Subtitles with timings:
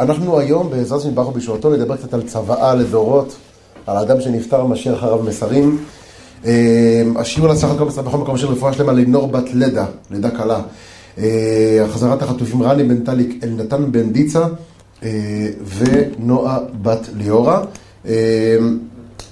[0.00, 3.36] אנחנו היום, בעזרת השם ברוך בישועתו, נדבר קצת על צוואה לדורות,
[3.86, 5.78] על האדם שנפטר, משאיר אחריו מסרים.
[6.46, 10.60] אה, השיעור לסך הכל בכל מקום של רפואה שלמה לנור בת לידה, לידה קלה.
[11.18, 14.46] אה, החזרת החטופים רני בן טליק, אלנתן בן דיצה
[15.02, 15.08] אה,
[15.76, 17.64] ונועה בת ליאורה.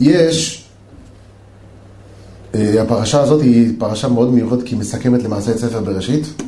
[0.00, 0.68] יש,
[2.54, 6.42] הפרשה הזאת היא פרשה מאוד מיוחדת כי היא מסכמת למעשה את ספר בראשית.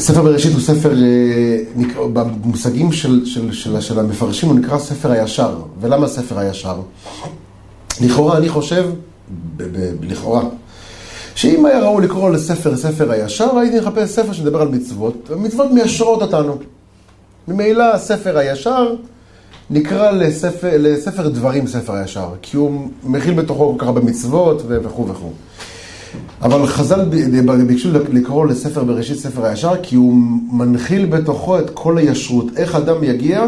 [0.00, 1.58] ספר בראשית הוא ספר, אה,
[2.12, 5.54] במושגים של, של, של, של המפרשים הוא נקרא ספר הישר.
[5.80, 6.80] ולמה ספר הישר?
[8.00, 8.90] לכאורה, אני חושב,
[9.56, 10.42] ב, ב, לכאורה,
[11.34, 16.22] שאם היה ראוי לקרוא לספר ספר הישר, הייתי מחפש ספר שמדבר על מצוות, מצוות מיישרות
[16.22, 16.58] אותנו.
[17.48, 18.94] ממילא ספר הישר
[19.70, 25.08] נקרא לספר, לספר דברים ספר הישר, כי הוא מכיל בתוכו כל כך הרבה מצוות וכו'
[25.08, 25.32] וכו'.
[26.42, 27.04] אבל חז"ל
[27.66, 30.14] ביקשו לקרוא לספר בראשית ספר הישר, כי הוא
[30.52, 32.46] מנחיל בתוכו את כל הישרות.
[32.56, 33.46] איך אדם יגיע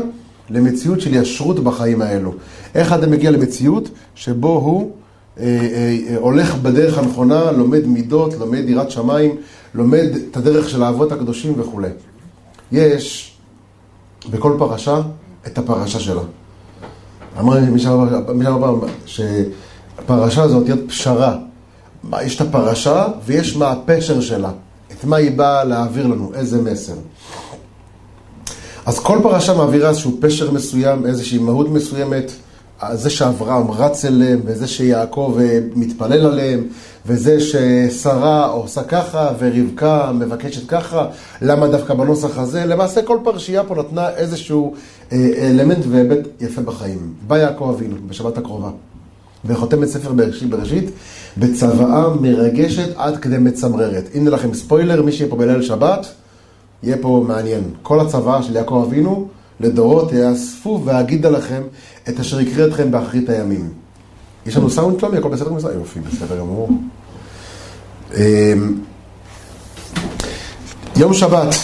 [0.50, 2.32] למציאות של ישרות בחיים האלו.
[2.74, 4.90] איך אדם יגיע למציאות שבו הוא
[5.40, 9.36] אה, אה, הולך בדרך הנכונה, לומד מידות, לומד יראת שמיים,
[9.74, 11.88] לומד את הדרך של האבות הקדושים וכולי.
[12.72, 13.32] יש
[14.30, 15.00] בכל פרשה
[15.46, 16.22] את הפרשה שלה.
[17.40, 18.22] אמר מי שאמר
[19.06, 21.38] שהפרשה הזאת להיות פשרה
[22.22, 24.50] יש את הפרשה ויש מה הפשר שלה.
[24.92, 26.94] את מה היא באה להעביר לנו, איזה מסר.
[28.86, 32.32] אז כל פרשה מעבירה איזשהו פשר מסוים, איזושהי מהות מסוימת.
[32.92, 36.64] זה שאברהם רץ אליהם, וזה שיעקב אה, מתפלל עליהם,
[37.06, 41.06] וזה ששרה עושה ככה, ורבקה מבקשת ככה,
[41.42, 42.64] למה דווקא בנוסח הזה?
[42.64, 44.74] למעשה כל פרשייה פה נתנה איזשהו
[45.12, 47.14] אה, אלמנט והיבט יפה בחיים.
[47.26, 48.70] בא יעקב אבינו בשבת הקרובה.
[49.44, 50.90] וחותם את ספר בראשית, בראשית
[51.38, 54.08] בצוואה מרגשת עד כדי מצמררת.
[54.14, 56.06] הנה לכם ספוילר, מי שיהיה פה בליל שבת,
[56.82, 57.62] יהיה פה מעניין.
[57.82, 59.28] כל הצוואה של יעקב אבינו
[59.60, 61.62] לדורות יאספו ואגידה לכם
[62.08, 63.68] את אשר יקרה אתכם באחרית הימים.
[64.46, 65.60] יש לנו סאונד שלומי, הכל בסדר גמור?
[65.74, 66.70] יופי, בסדר גמור.
[68.16, 68.74] אמ,
[70.96, 71.54] יום שבת,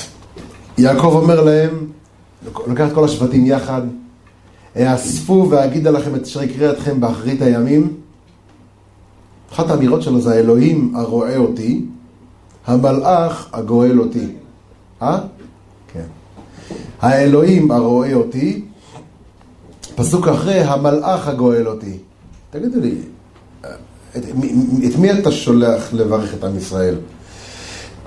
[0.78, 1.87] יעקב אומר להם,
[2.66, 3.82] לוקח את כל השבטים יחד,
[4.76, 7.94] אאספו ואגידה לכם את אשר יקרה אתכם באחרית הימים.
[9.58, 11.84] אחת האמירות שלו זה האלוהים הרואה אותי,
[12.66, 14.26] המלאך הגואל אותי.
[15.02, 15.19] אה?
[15.92, 16.04] כן.
[17.00, 18.64] האלוהים הרואה אותי,
[19.94, 21.98] פסוק אחרי, המלאך הגואל אותי.
[22.50, 22.94] תגידו לי,
[24.16, 24.24] את,
[24.86, 26.97] את מי אתה שולח לברך את עם ישראל?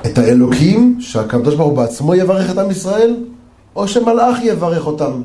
[0.05, 3.15] את האלוקים, שהקדוש ברוך הוא בעצמו יברך את עם ישראל,
[3.75, 5.21] או שמלאך יברך אותם?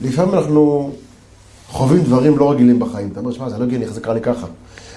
[0.00, 0.90] לפעמים אנחנו
[1.68, 3.08] חווים דברים לא רגילים בחיים.
[3.12, 4.46] אתה אומר, שמע, זה לא הגיוני, איך זה קרה לי ככה?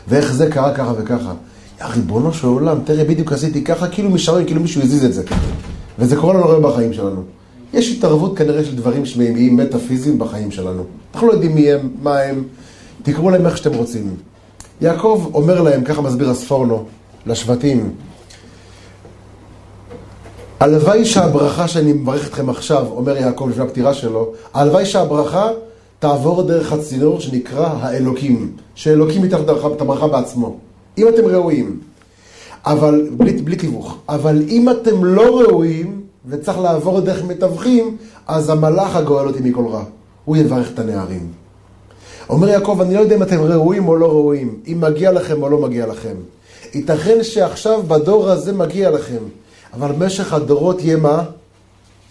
[0.07, 1.33] ואיך זה קרה ככה וככה?
[1.81, 5.23] יא ריבונו של עולם, תראה, בדיוק עשיתי ככה, כאילו משערים, כאילו מישהו הזיז את זה.
[5.99, 7.21] וזה קורה לנו הרבה בחיים שלנו.
[7.73, 10.83] יש התערבות כנראה של דברים שמימיים מטאפיזיים בחיים שלנו.
[11.13, 12.43] אנחנו לא יודעים מי הם, מה הם,
[13.03, 14.15] תקראו להם איך שאתם רוצים.
[14.81, 16.85] יעקב אומר להם, ככה מסביר הספורנו,
[17.25, 17.91] לשבטים,
[20.59, 25.49] הלוואי שהברכה שאני מברך אתכם עכשיו, אומר יעקב לפני הפטירה שלו, הלוואי שהברכה
[25.99, 29.21] תעבור דרך הצינור שנקרא האלוקים, שאלוקים
[29.81, 30.57] הברכה בעצמו,
[30.97, 31.79] אם אתם ראויים.
[32.65, 37.97] אבל, בלי, בלי תיווך, אבל אם אתם לא ראויים וצריך לעבור דרך מתווכים,
[38.27, 39.83] אז המלאך הגואל אותי מכל רע.
[40.25, 41.27] הוא יברך את הנערים.
[42.29, 45.49] אומר יעקב, אני לא יודע אם אתם ראויים או לא ראויים, אם מגיע לכם או
[45.49, 46.15] לא מגיע לכם.
[46.73, 49.23] ייתכן שעכשיו בדור הזה מגיע לכם.
[49.73, 51.23] אבל במשך הדורות יהיה מה?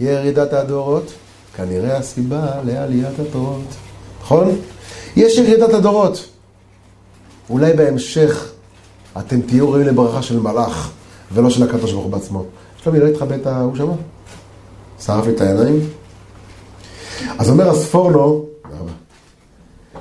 [0.01, 1.13] יהיה ירידת הדורות?
[1.57, 3.75] כנראה הסיבה לעליית התורות.
[4.23, 4.57] נכון?
[5.17, 6.29] יש ירידת הדורות.
[7.51, 8.51] אולי בהמשך
[9.19, 10.91] אתם תהיו ראויים לברכה של מלאך,
[11.33, 12.45] ולא של הקדוש ברוך הוא בעצמו.
[12.83, 13.93] שלומי, לא התחבא את ההוא שמה?
[15.01, 15.81] שרף לי את העיניים?
[17.39, 18.45] אז אומר הספורנו,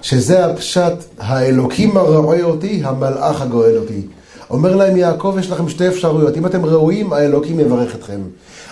[0.01, 4.01] שזה הפשט, האלוקים הרואה אותי, המלאך הגואל אותי.
[4.49, 6.37] אומר להם יעקב, יש לכם שתי אפשרויות.
[6.37, 8.19] אם אתם ראויים, האלוקים יברך אתכם.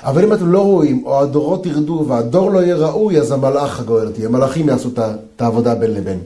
[0.03, 4.07] אבל אם אתם לא ראויים, או הדורות ירדו והדור לא יהיה ראוי, אז המלאך הגואל
[4.07, 4.25] אותי.
[4.25, 6.19] המלאכים יעשו את העבודה בין לבין.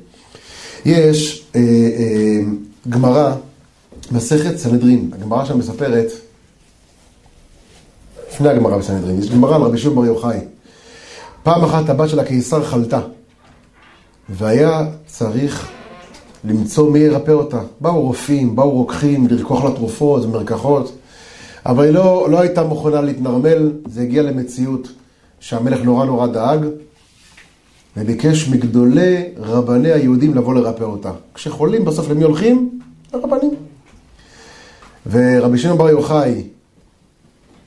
[0.86, 2.40] יש אה, אה,
[2.90, 3.34] גמרא,
[4.12, 5.12] מסכת סנהדרין.
[5.14, 6.12] הגמרא שם מספרת,
[8.32, 10.40] לפני הגמרא בסנהדרין, יש גמרא על רבי שמעון בר יוחאי.
[11.44, 13.00] פעם אחת הבת של הקיסר חלתה,
[14.30, 15.68] והיה צריך
[16.44, 17.60] למצוא מי ירפא אותה.
[17.82, 20.92] באו רופאים, באו רוקחים, לרקוח לה תרופות, מרקחות,
[21.68, 24.88] אבל היא לא, לא הייתה מוכנה להתנרמל, זה הגיע למציאות
[25.40, 26.66] שהמלך נורא נורא דאג,
[27.98, 31.12] וביקש מגדולי רבני היהודים לבוא לרפא אותה.
[31.34, 32.80] כשחולים, בסוף למי הולכים?
[33.14, 33.56] לרבנים.
[35.10, 36.44] ורבי שמעון בר יוחאי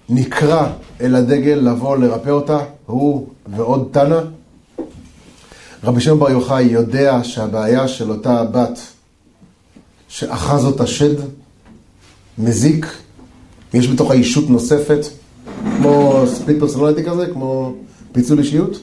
[0.09, 0.67] נקרא
[1.01, 4.21] אל הדגל לבוא לרפא אותה, הוא ועוד תנא.
[5.85, 8.79] רבי שמעון בר יוחאי יודע שהבעיה של אותה בת
[10.09, 11.15] שאחז אותה שד,
[12.39, 12.87] מזיק,
[13.75, 15.07] יש בתוך האישות נוספת,
[15.77, 17.75] כמו ספיט פרסונליטי כזה, כמו
[18.13, 18.81] פיצול אישיות,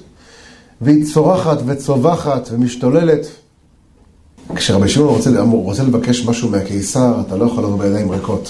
[0.82, 3.28] והיא צורחת וצווחת ומשתוללת.
[4.56, 8.50] כשרבי שמעון רוצה, רוצה לבקש משהו מהקיסר, אתה לא יכול לבוא בידיים ריקות.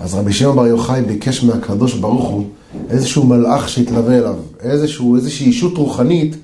[0.00, 2.46] אז רבי שמעון בר יוחאי ביקש מהקדוש ברוך הוא
[2.90, 6.36] איזשהו מלאך שיתלווה אליו, איזשהו, איזושהי אישות רוחנית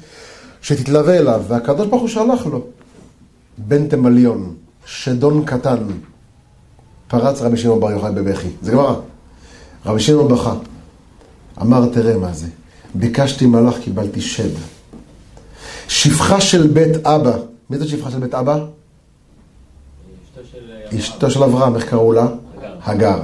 [0.62, 2.64] שתתלווה אליו, והקדוש ברוך הוא שלח לו
[3.58, 4.54] בן תמליון,
[4.86, 5.78] שדון קטן.
[7.08, 8.48] פרץ רבי שמעון בר יוחאי בבכי.
[8.62, 8.94] זה גמרא.
[9.86, 10.54] רבי שמעון בכה.
[11.62, 12.46] אמר, תראה מה זה.
[12.94, 14.50] ביקשתי מלאך, קיבלתי שד.
[15.88, 17.36] שפחה של בית אבא.
[17.70, 18.64] מי זאת שפחה של בית אבא?
[20.98, 22.26] אשתו של אברהם, איך קראו לה?
[22.84, 23.20] הגר.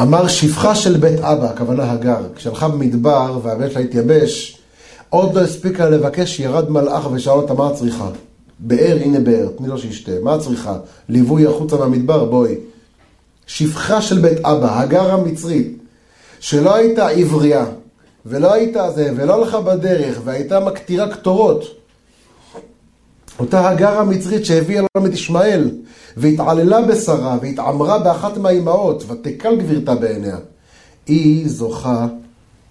[0.00, 2.20] אמר שפחה של בית אבא, הכוונה הגר.
[2.34, 4.58] כשהלכה במדבר והבן שלה התייבש,
[5.08, 8.08] עוד לא הספיקה לבקש, ירד מלאך ושאל אותה מה את צריכה.
[8.58, 10.12] באר, הנה באר, תני לו שישתה.
[10.22, 10.78] מה את צריכה?
[11.08, 12.24] ליווי החוצה מהמדבר?
[12.24, 12.54] בואי.
[13.46, 15.78] שפחה של בית אבא, הגר המצרית,
[16.40, 17.64] שלא הייתה עברייה,
[18.26, 21.64] ולא הייתה זה, ולא הלכה בדרך, והייתה מקטירה קטורות.
[23.38, 25.70] אותה הגר המצרית שהביאה לנו את ישמעאל,
[26.16, 30.36] והתעללה בשרה, והתעמרה באחת מהאימהות, ותקל גבירתה בעיניה.
[31.06, 32.06] היא זוכה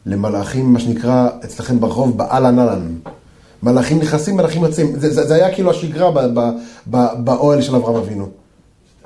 [0.05, 2.95] למלאכים, מה שנקרא אצלכם ברחוב, באלן אהלן.
[3.63, 4.99] מלאכים נכנסים, מלאכים יוצאים.
[4.99, 6.11] זה, זה, זה היה כאילו השגרה
[7.17, 8.29] באוהל של אברהם אבינו.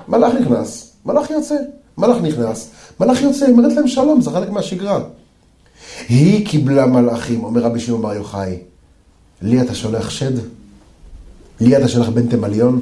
[0.08, 1.56] מלאך נכנס, מלאך יוצא.
[1.98, 2.70] מלאך נכנס,
[3.00, 5.00] מלאך יוצא, היא אומרת להם שלום, זה חלק מהשגרה.
[6.08, 8.58] היא קיבלה מלאכים, אומר רבי שמעון בר יוחאי.
[9.42, 10.32] לי אתה שולח שד?
[11.60, 12.80] לי אתה שולח בן תמליון?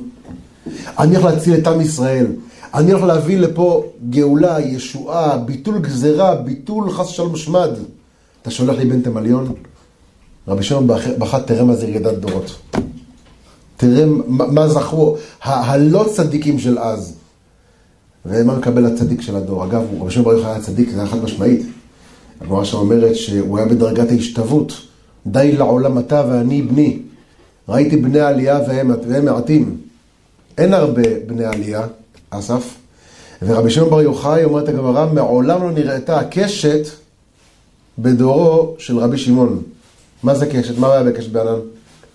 [0.99, 2.27] אני הולך להציל את עם ישראל.
[2.75, 7.71] אני הולך להביא לפה גאולה, ישועה, ביטול גזרה, ביטול חס ושלום שמד.
[8.43, 9.53] אתה שולח לי בן תמליון?
[10.51, 10.87] רבי שמעון
[11.19, 12.57] בכה, תראה מה זה ירידת דורות.
[13.77, 17.15] תראה מה זכרו, הלא צדיקים של אז.
[18.27, 19.65] ומה מקבל הצדיק של הדור?
[19.65, 21.67] אגב, רבי שמעון בר יוחאי היה צדיק, זה היה חד משמעית.
[22.41, 24.73] הגמרא שם אומרת שהוא היה בדרגת ההשתוות.
[25.27, 26.99] די לעולם אתה ואני בני.
[27.69, 29.77] ראיתי בני עלייה והם, והם מעטים.
[30.59, 31.87] אין הרבה בני עלייה,
[32.31, 32.75] אסף.
[33.43, 36.87] ורבי שמעון בר יוחאי אומרת הגמרא, מעולם לא נראתה הקשת
[37.99, 39.63] בדורו של רבי שמעון.
[40.23, 40.79] מה זה קשת?
[40.79, 41.59] מה היה בקשת בענן?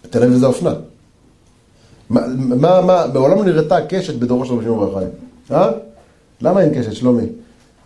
[0.09, 0.73] תל אביב זה אופנה.
[2.09, 5.01] מה, מה, מה, מעולם לא נראתה קשת בדורו של רבי שמעון בר.
[5.51, 5.71] אה?
[6.41, 7.25] למה אין קשת, שלומי?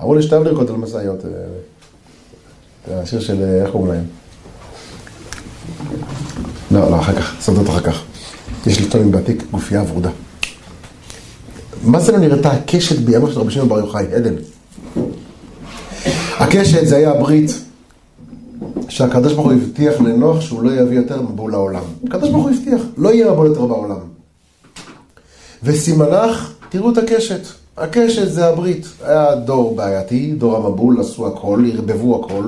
[0.02, 1.26] אמרו לי שתאהב לרקוד על משאיות.
[1.26, 1.32] אה,
[2.88, 4.04] זה השיר של, אה, איך קוראים להם?
[6.72, 8.04] לא, לא, אחר כך, סודות אחר כך.
[8.68, 10.10] יש לי תומים בעתיק גופייה ורודה.
[11.84, 14.06] מה זה לא נראתה הקשת בימיו של רבי שמעון בר יוחאי?
[14.14, 14.34] עדן.
[16.40, 17.52] הקשת זה היה הברית
[18.90, 21.84] שהקדוש ברוך הוא הבטיח לנוח שהוא לא יביא יותר מבול לעולם.
[22.08, 24.00] הקדוש ברוך הוא הבטיח, לא יהיה מבול יותר בעולם.
[25.64, 27.42] וסימנך, תראו את הקשת.
[27.78, 28.88] הקשת זה הברית.
[29.04, 32.44] היה דור בעייתי, דור המבול, עשו הכל, ערבבו הכל.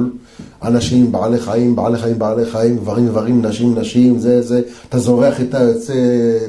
[0.63, 4.61] אנשים, בעלי חיים, בעלי חיים, בעלי חיים, גברים, גברים, נשים, נשים, זה, זה.
[4.89, 5.93] אתה זורח איתה, יוצא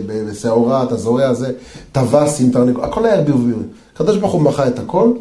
[0.06, 1.52] בשעורה, אתה זורע זה,
[1.92, 3.50] טווס עם תרנגול, הכל היה ערבוב.
[3.94, 5.12] הקדוש ברוך הוא מחה את הכל,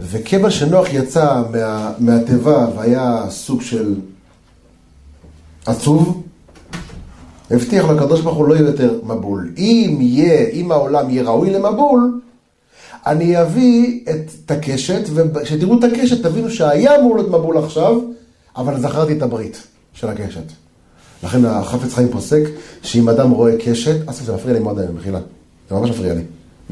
[0.00, 3.94] וכיוון שנוח יצא מה, מהתיבה והיה סוג של
[5.66, 6.22] עצוב,
[7.50, 9.52] הבטיח לקדוש ברוך הוא לא יהיה יותר מבול.
[9.58, 12.20] אם יהיה, אם העולם יהיה ראוי למבול,
[13.06, 18.00] אני אביא את הקשת, וכשתראו את הקשת תבינו שהיה אמור להיות מבול עכשיו,
[18.56, 20.42] אבל זכרתי את הברית של הקשת.
[21.22, 22.42] לכן החפץ חיים פוסק
[22.82, 25.20] שאם אדם רואה קשת, אסף זה מפריע לי מאוד היום, מחילה.
[25.70, 26.22] זה ממש מפריע לי.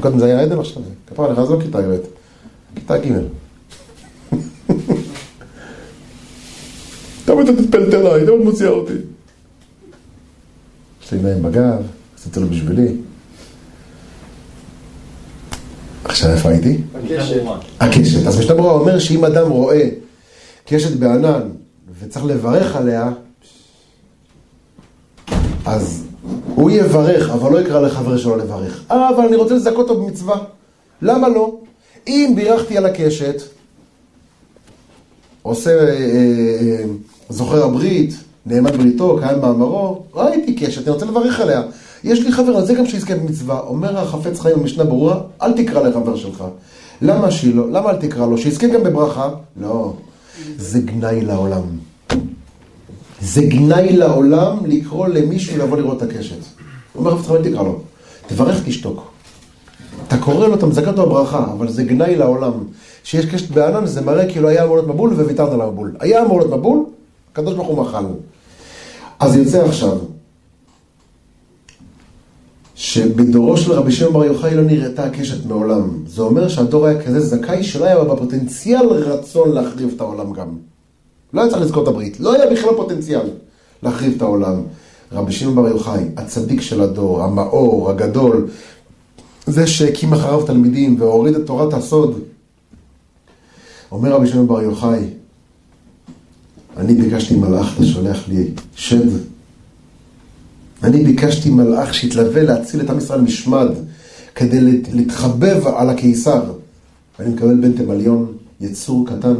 [0.00, 1.96] קודם זה היה עדן עכשיו, כפרה לך, זה לא כיתה י"ב,
[2.76, 3.12] כיתה ג'.
[7.24, 8.92] תמיד אתה תתפלטלה, תמיד מוציאה אותי.
[11.04, 11.82] יש לי עיניים בגב,
[12.18, 12.96] עשית לו בשבילי.
[16.04, 16.78] עכשיו איפה הייתי?
[16.94, 17.42] הקשת.
[17.80, 18.26] הקשת.
[18.26, 19.88] אז ברורה אומר שאם אדם רואה
[20.66, 21.48] קשת בענן
[22.00, 23.10] וצריך לברך עליה,
[25.64, 26.04] אז
[26.54, 28.84] הוא יברך, אבל לא יקרא לחבר שלו לברך.
[28.90, 30.38] אה, אבל אני רוצה לזכות אותו במצווה.
[31.02, 31.55] למה לא?
[32.06, 33.42] אם בירכתי על הקשת,
[35.42, 36.84] עושה, אה, אה,
[37.28, 38.14] זוכר הברית,
[38.46, 41.62] נאמן בריתו, קיים מאמרו, ראיתי קשת, אני רוצה לברך עליה.
[42.04, 43.60] יש לי חבר, זה גם שיזכה במצווה.
[43.60, 46.44] אומר החפץ חיים במשנה ברורה, אל תקרא לחבר שלך.
[47.02, 47.70] למה שלא?
[47.70, 48.38] למה אל תקרא לו?
[48.38, 49.28] שיזכה גם בברכה?
[49.60, 49.92] לא.
[50.58, 51.62] זה גנאי לעולם.
[53.20, 56.36] זה גנאי לעולם לקרוא למישהו לבוא לראות את הקשת.
[56.94, 57.80] אומר חפץ חיים, אל תקרא לו.
[58.26, 59.15] תברך, תשתוק.
[60.08, 62.52] אתה קורא לו, אתה מזכה אותו בברכה, אבל זה גנאי לעולם.
[63.04, 65.96] שיש קשת בענן, זה מראה כאילו היה אמור להיות מבול וויתרת על המבול.
[66.00, 66.84] היה אמור להיות מבול,
[67.32, 68.04] הקדוש ברוך הוא מחל.
[69.20, 69.98] אז יוצא עכשיו,
[72.74, 75.90] שבדורו של רבי שמעון בר יוחאי לא נראתה הקשת מעולם.
[76.06, 80.48] זה אומר שהדור היה כזה זכאי שלא היה בפוטנציאל רצון להחריב את העולם גם.
[81.34, 83.30] לא היה צריך לזכור את הברית, לא היה בכלל פוטנציאל
[83.82, 84.54] להחריב את העולם.
[85.12, 88.48] רבי שמעון בר יוחאי, הצדיק של הדור, המאור, הגדול,
[89.46, 92.20] זה שהקים אחריו תלמידים והוריד את תורת הסוד.
[93.92, 95.04] אומר רבי שמעון בר יוחאי,
[96.76, 99.06] אני ביקשתי מלאך, אתה שולח לי שד.
[100.82, 103.68] אני ביקשתי מלאך שיתלווה להציל את עם ישראל משמד,
[104.34, 104.60] כדי
[104.92, 106.42] להתחבב על הקיסר.
[107.18, 109.34] ואני מקבל בן תמליון, יצור קטן.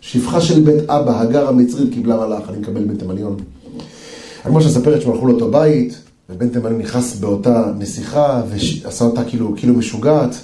[0.00, 3.36] שפחה של בית אבא, הגר המצרית, קיבלה מלאך, אני מקבל בן תמליון.
[4.44, 5.98] הגמרא שמספרת שהם הלכו לאותו בית,
[6.30, 10.36] ובן תמליון נכנס באותה נסיכה, ועשה אותה כאילו, כאילו משוגעת,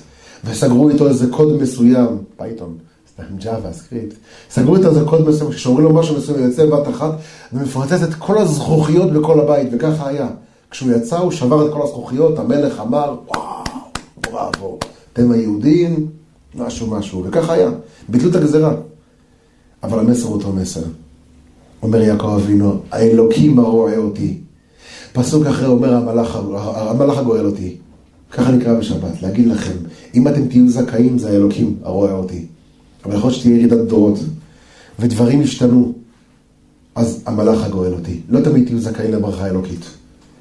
[0.45, 2.75] וסגרו איתו איזה קוד מסוים, Python,
[3.13, 4.15] סתם JavaScript,
[4.51, 7.11] סגרו איתו איזה קוד מסוים, כשאומרים לו משהו מסוים, יוצא בבת אחת,
[7.53, 10.29] ומפרטט את כל הזכוכיות בכל הבית, וככה היה.
[10.71, 13.65] כשהוא יצא, הוא שבר את כל הזכוכיות, המלך אמר, וואו,
[14.21, 14.79] בראבו,
[15.13, 16.07] אתם היהודים,
[16.55, 17.71] משהו משהו, וככה היה.
[18.09, 18.75] ביטלו את הגזרה.
[19.83, 20.83] אבל המסר הוא אותו מסר.
[21.83, 24.39] אומר יעקב אבינו, האלוקים הרואה אותי.
[25.13, 26.37] פסוק אחר אומר, המלאך,
[26.75, 27.77] המלאך הגואל אותי.
[28.33, 29.77] ככה נקרא בשבת, להגיד לכם,
[30.15, 32.45] אם אתם תהיו זכאים, זה האלוקים הרואה אותי.
[33.05, 34.19] אבל יכול להיות שתהיה ירידת דורות,
[34.99, 35.93] ודברים ישתנו,
[36.95, 38.21] אז המלאך הגואל אותי.
[38.29, 39.85] לא תמיד תהיו זכאים לברכה האלוקית.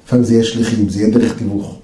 [0.06, 1.78] לפעמים זה יהיה שליחים, זה יהיה דרך תיווך.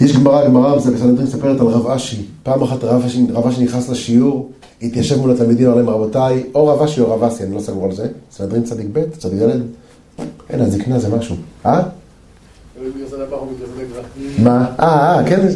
[0.00, 2.22] יש גמרא, גמרא, זה בסנדרין מספרת על רב אשי.
[2.42, 4.50] פעם אחת רב אשי, רב אשי נכנס לשיעור,
[4.82, 7.84] התיישב מול התלמידים, אמר להם, רבותיי, או רב אשי או רב אסי, אני לא סגור
[7.84, 8.08] על זה.
[8.32, 9.60] סנדרין צדיק ב', צדיק ד',
[10.50, 11.36] אין, הזקנה זה משהו.
[11.66, 11.82] אה?
[14.38, 14.66] מה?
[14.80, 15.46] אה, אה, כן.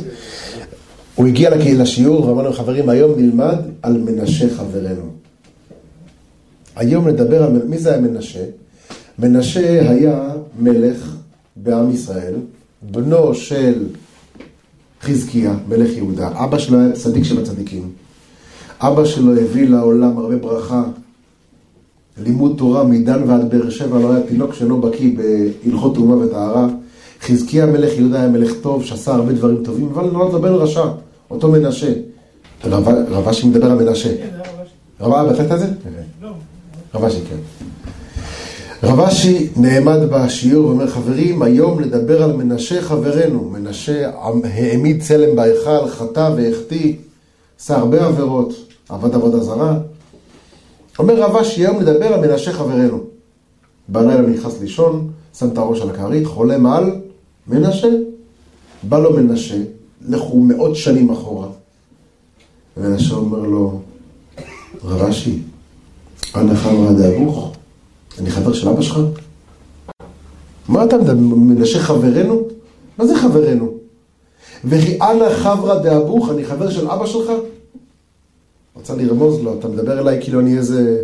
[1.14, 5.11] הוא הגיע לשיעור ואמר להם, חברים, היום נלמד על מנשה חברנו.
[6.76, 7.62] היום נדבר על...
[7.69, 8.45] מי זה היה מנשה?
[9.19, 11.17] מנשה היה מלך
[11.57, 12.35] בעם ישראל,
[12.83, 13.87] בנו של
[15.02, 16.29] חזקיה, מלך יהודה.
[16.45, 17.90] אבא שלו היה צדיק של הצדיקים.
[18.81, 20.83] אבא שלו הביא לעולם הרבה ברכה,
[22.19, 25.11] לימוד תורה מדן ועד באר שבע, לא היה תינוק שאינו בקיא
[25.64, 26.69] בהלכות תרומה וטהרה.
[27.23, 30.85] חזקיה מלך יהודה היה מלך טוב, שעשה הרבה דברים טובים, אבל נולד לו בן רשע,
[31.31, 31.93] אותו מנשה.
[32.64, 34.09] רב אשי מדבר על מנשה.
[34.17, 34.29] כן,
[35.00, 35.67] רב אבא, בטלת את זה?
[36.23, 36.29] לא.
[36.95, 37.67] רב אשי, כן.
[38.83, 43.50] רב אשי נעמד בשיעור ואומר, חברים, היום נדבר על מנשה חברנו.
[43.52, 44.11] מנשה
[44.45, 46.95] העמיד צלם בהיכל, חטא והחטיא,
[47.61, 48.55] עשה הרבה עבירות,
[48.88, 49.79] עבד עבודה זרה.
[51.00, 53.00] אומר רב אשי, היום נדבר על מנשה חברנו.
[53.88, 57.00] בלילה נכנס לישון, שם את הראש על הכרית, חולם על
[57.47, 57.88] מנשה.
[58.83, 59.57] בא לו מנשה,
[60.09, 61.49] לכו מאות שנים אחורה.
[62.76, 63.80] ומנשה אומר לו,
[64.85, 65.38] רב אשי,
[66.37, 67.52] אנא חברא דאבוך,
[68.19, 69.00] אני חבר של אבא שלך?
[70.69, 72.42] מה אתה מדבר, מנשה חברנו?
[72.99, 73.75] מה זה חברנו?
[74.64, 77.30] וכי אנא חברא דאבוך, אני חבר של אבא שלך?
[78.80, 81.02] רצה לרמוז לו, אתה מדבר אליי כאילו אני איזה...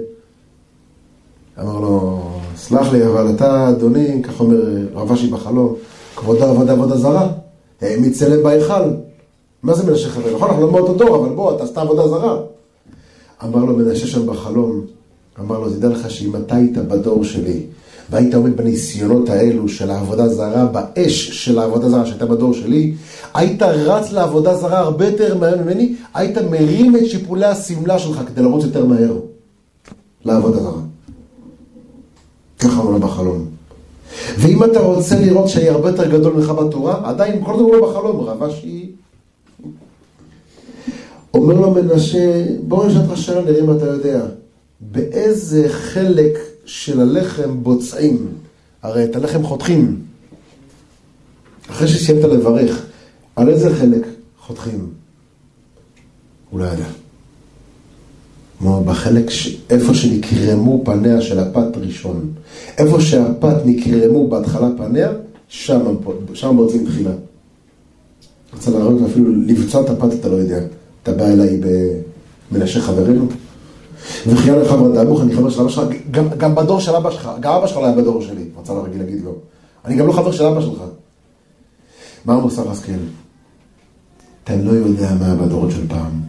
[1.61, 2.23] אמר לו,
[2.57, 4.57] סלח לי, אבל אתה, אדוני, כך אומר
[4.95, 5.75] רב אשי בחלום,
[6.17, 7.29] כבודה עבודה עבודה זרה,
[7.81, 8.91] העמיד צלם בהיכל.
[9.63, 10.37] מה זה מנשה חבר?
[10.37, 12.39] נכון, אנחנו לא מאותו דור, אבל בוא, אתה עשתה עבודה זרה.
[13.45, 14.81] אמר לו מנשה שם בחלום,
[15.41, 17.67] אמר לו, תדע לך שאם אתה היית בדור שלי,
[18.11, 22.95] והיית עומד בניסיונות האלו של העבודה זרה, באש של העבודה זרה שהייתה בדור שלי,
[23.35, 28.43] היית רץ לעבודה זרה הרבה יותר מהר ממני, היית מרים את שיפולי השמלה שלך כדי
[28.43, 29.17] לרוץ יותר מהר
[30.25, 30.81] לעבודה זרה.
[32.59, 33.47] ככה לו בחלום.
[34.39, 38.21] ואם אתה רוצה לראות שאני הרבה יותר גדול ממך בתורה, עדיין כל דבר לא בחלום,
[38.21, 38.91] רב אשי.
[41.35, 44.21] אומר לו מנשה, בוא נשאל אותך שאלה, נראה אם אתה יודע.
[44.81, 48.27] באיזה חלק של הלחם בוצעים?
[48.83, 50.01] הרי את הלחם חותכים.
[51.71, 52.87] אחרי שסיימת לברך,
[53.37, 54.07] על איזה חלק
[54.39, 54.91] חותכים?
[56.51, 56.87] הוא לא ידע.
[58.59, 59.57] כמו בחלק, ש...
[59.71, 62.33] איפה שנקרמו פניה של הפת ראשון.
[62.79, 65.13] איפה שהפת נקרמו בהתחלה פניה,
[65.49, 65.95] שם,
[66.35, 67.13] שם בוצעים תחילה.
[68.55, 70.61] רוצה להראות אפילו לבצוע את הפת אתה לא יודע.
[71.03, 71.61] אתה בא אליי
[72.51, 73.27] במנשה חברנו?
[74.27, 77.31] וכי היה לך דאבוך, אני חבר של אבא שלך, גם, גם בדור של אבא שלך,
[77.41, 79.33] גם אבא שלך לא היה בדור שלי, רצה להגיד, להגיד לו.
[79.85, 80.83] אני גם לא חבר של אבא שלך.
[82.25, 82.93] מה מוסר השכל?
[84.45, 86.21] אתה לא יודע מה היה בדורות של פעם.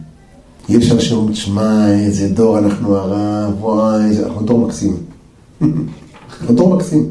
[0.68, 4.96] יש אנשים שאומרים, תשמע, איזה דור אנחנו הרב, וואי, אנחנו דור מקסים.
[6.40, 7.10] אנחנו דור מקסים.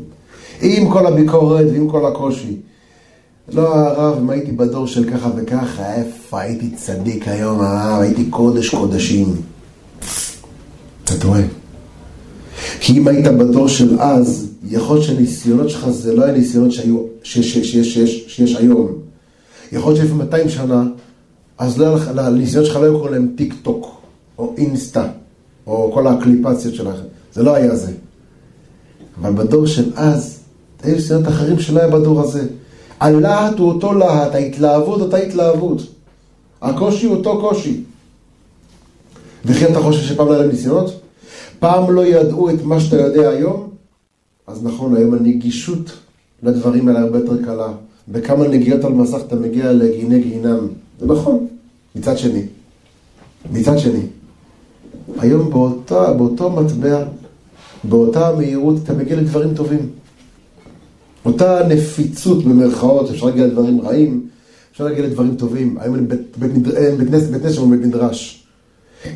[0.61, 2.57] עם כל הביקורת ועם כל הקושי.
[3.53, 8.69] לא הרב, אם הייתי בדור של ככה וככה, איפה הייתי צדיק היום, הרב, הייתי קודש
[8.69, 9.35] קודשים.
[11.27, 11.41] טועה.
[12.79, 17.53] כי אם היית בדור של אז, יכול להיות שהניסיונות שלך זה לא הניסיונות שהיו, שיש,
[17.53, 18.91] שיש, שיש, שיש, שיש היום.
[19.71, 20.83] יכול להיות שלפני 200 שנה,
[21.57, 24.01] אז לא, לניסיונות שלך לא היו קוראים להם טיק טוק,
[24.37, 25.07] או אינסטה,
[25.67, 27.05] או כל הקליפציות שלכם.
[27.33, 27.91] זה לא היה זה.
[29.21, 30.39] אבל בדור של אז,
[30.83, 32.47] היו ניסיונות אחרים שלא היה בדור הזה.
[32.99, 35.81] הלהט הוא אותו להט, ההתלהבות אותה התלהבות.
[36.61, 37.83] הקושי הוא אותו קושי.
[39.45, 41.06] וכי אתה חושב שפעם לא היה להם ניסיונות?
[41.59, 43.69] פעם לא ידעו את מה שאתה יודע היום?
[44.47, 45.91] אז נכון, היום הנגישות
[46.43, 47.73] לדברים האלה הרבה יותר קלה.
[48.07, 50.67] בכמה נגיעות על מסך אתה מגיע לגיני גיהינם.
[50.99, 51.47] זה נכון,
[51.95, 52.43] מצד שני.
[53.51, 54.01] מצד שני.
[55.19, 57.03] היום באותה, באותו מטבע,
[57.83, 59.89] באותה מהירות, אתה מגיע לדברים טובים.
[61.25, 64.27] אותה נפיצות במרכאות, אפשר להגיע לדברים רעים,
[64.71, 65.77] אפשר להגיע לדברים טובים.
[65.79, 66.97] היום בית, בית, בית, בית,
[67.29, 68.46] בית נס בית מדרש.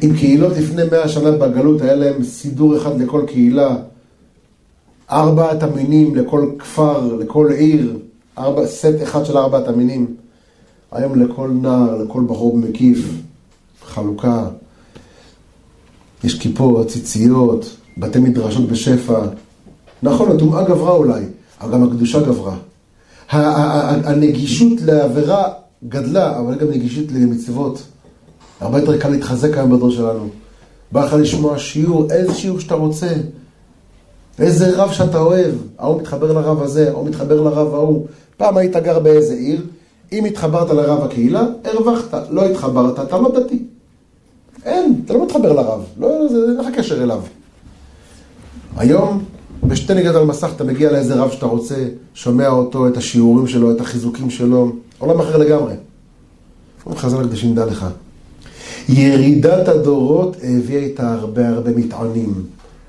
[0.04, 3.76] אם קהילות לפני מאה שנה בגלות היה להם סידור אחד לכל קהילה,
[5.12, 7.98] ארבעת המינים לכל כפר, לכל עיר,
[8.38, 10.16] ארבע, סט אחד של ארבעת המינים.
[10.92, 13.06] היום לכל נער, לכל בחור מקיף,
[13.86, 14.48] חלוקה.
[16.24, 19.20] יש כיפות, ציציות, בתי מדרשות בשפע.
[20.04, 21.24] נכון, הטומאה גברה אולי,
[21.62, 22.56] אבל גם הקדושה גברה.
[23.30, 25.44] הנגישות לעבירה
[25.88, 27.84] גדלה, אבל גם נגישות למצוות.
[28.62, 30.30] הרבה יותר קל להתחזק היום בדור שלנו.
[30.92, 33.14] בא לך לשמוע שיעור, איזה שיעור שאתה רוצה.
[34.40, 35.56] איזה רב שאתה אוהב.
[35.80, 38.08] ההוא מתחבר לרב הזה, ההוא מתחבר לרב ההוא.
[38.38, 39.66] פעם היית גר באיזה עיר,
[40.12, 42.28] אם התחברת לרב הקהילה, הרווחת.
[42.30, 43.64] לא התחברת, אתה לא דתי.
[44.66, 45.84] אין, אתה לא מתחבר לרב.
[45.98, 47.22] לא, אין לך קשר אליו.
[48.78, 49.24] היום,
[49.64, 53.72] בשתי נגיעות על מסך אתה מגיע לאיזה רב שאתה רוצה, שומע אותו, את השיעורים שלו,
[53.72, 55.74] את החיזוקים שלו, עולם אחר לגמרי.
[56.96, 57.86] חז"ל הקדושים דע לך.
[58.90, 62.34] ירידת הדורות הביאה איתה הרבה הרבה מטענים.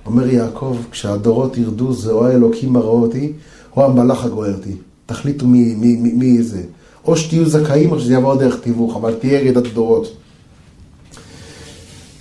[0.06, 3.32] אומר יעקב, כשהדורות ירדו זה או האלוקים מראה אותי,
[3.76, 4.76] או המלאך הגואר אותי.
[5.06, 6.62] תחליטו מי, מי, מי, מי זה.
[7.04, 10.17] או שתהיו זכאים או שזה יבוא דרך תיווך, אבל תהיה ירידת הדורות.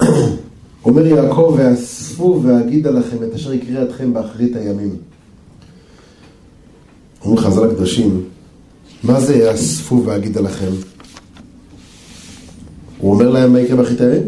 [0.85, 4.95] אומר יעקב, ואספו ואגידה לכם את אשר יקרה אתכם באחרית הימים.
[7.25, 8.23] אומרים חז"ל הקדושים,
[9.03, 10.71] מה זה יאספו ואגידה לכם?
[13.01, 14.23] הוא אומר להם מה יקרה באחרית הימים?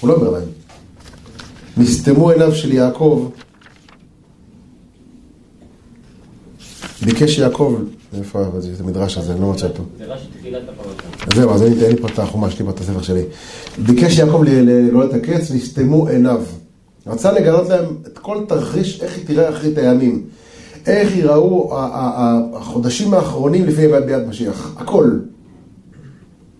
[0.00, 0.48] הוא לא אומר להם.
[1.76, 3.30] נסתמו עיניו של יעקב,
[7.04, 7.78] ביקש יעקב,
[8.18, 9.82] איפה זה המדרש הזה, אני לא מצא אותו.
[9.98, 11.36] זה רש"י תחילת הפרשה.
[11.40, 13.22] זהו, אז אני אתן לי פה את החומש שלי את הספר שלי.
[13.78, 16.42] ביקש יעקב לגלות את הקץ, נסתמו עיניו.
[17.06, 20.24] רצה לגלות להם את כל תרחיש, איך היא תראה אחרית הימים.
[20.86, 21.78] איך ייראו
[22.54, 24.74] החודשים האחרונים לפני ביד משיח.
[24.78, 25.10] הכל.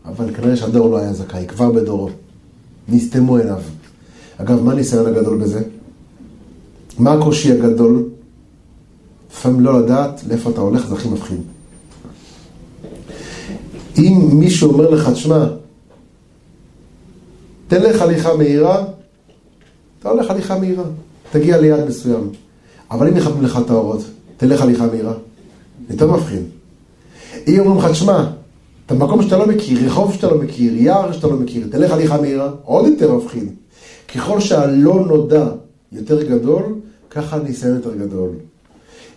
[0.04, 2.08] אבל כנראה שהדור לא היה זכאי, כבר בדורו.
[2.88, 3.60] נסתמו עיניו.
[4.36, 5.62] אגב, מה הניסיון הגדול בזה?
[6.98, 8.08] מה הקושי הגדול?
[9.30, 11.40] לפעמים לא לדעת לאיפה אתה הולך, זה הכי מפחיד.
[13.98, 15.46] אם מישהו אומר לך, תשמע,
[17.68, 18.84] תלך הליכה מהירה,
[19.98, 20.84] אתה הולך הליכה מהירה,
[21.32, 22.30] תגיע ליעד מסוים.
[22.90, 24.04] אבל אם יכבים לך את האורות,
[24.36, 25.14] תלך הליכה מהירה.
[25.90, 26.42] יותר מפחיד.
[27.48, 28.30] אם אומרים לך, תשמע,
[28.86, 32.20] אתה במקום שאתה לא מכיר, רחוב שאתה לא מכיר, יער שאתה לא מכיר, תלך הליכה
[32.20, 33.50] מהירה, עוד יותר מפחיד.
[34.14, 35.46] ככל שהלא נודע
[35.92, 36.62] יותר גדול,
[37.10, 38.30] ככה הניסיון יותר גדול.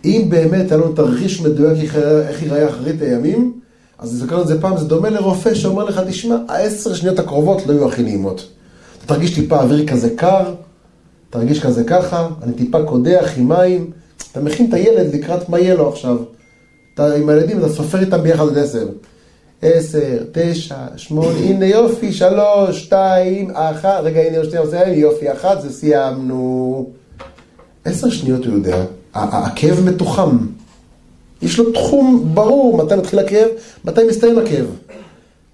[0.04, 1.94] אם באמת היה לנו תרחיש מדויק
[2.28, 3.52] איך ייראה אחרית הימים,
[3.98, 7.72] אז זכרנו את זה פעם, זה דומה לרופא שאומר לך, תשמע, העשר שניות הקרובות לא
[7.72, 8.48] יהיו הכי נעימות.
[8.98, 10.54] אתה תרגיש טיפה אוויר כזה קר,
[11.30, 13.90] תרגיש כזה ככה, אני טיפה קודח עם מים,
[14.32, 16.16] אתה מכין את הילד לקראת מה יהיה לו עכשיו.
[16.94, 18.88] אתה עם הילדים, אתה סופר איתם ביחד עד עשר.
[19.62, 25.72] עשר, תשע, שמונה, הנה יופי, שלוש, שתיים, אחת, רגע, הנה עוד שתיים, יופי, אחת, זה
[25.72, 26.90] סיימנו.
[27.84, 30.38] עשר שניות הוא יודע, הכאב מתוחם.
[31.42, 33.48] יש לו תחום ברור מתי מתחיל הכאב,
[33.84, 34.66] מתי מסתיים הכאב.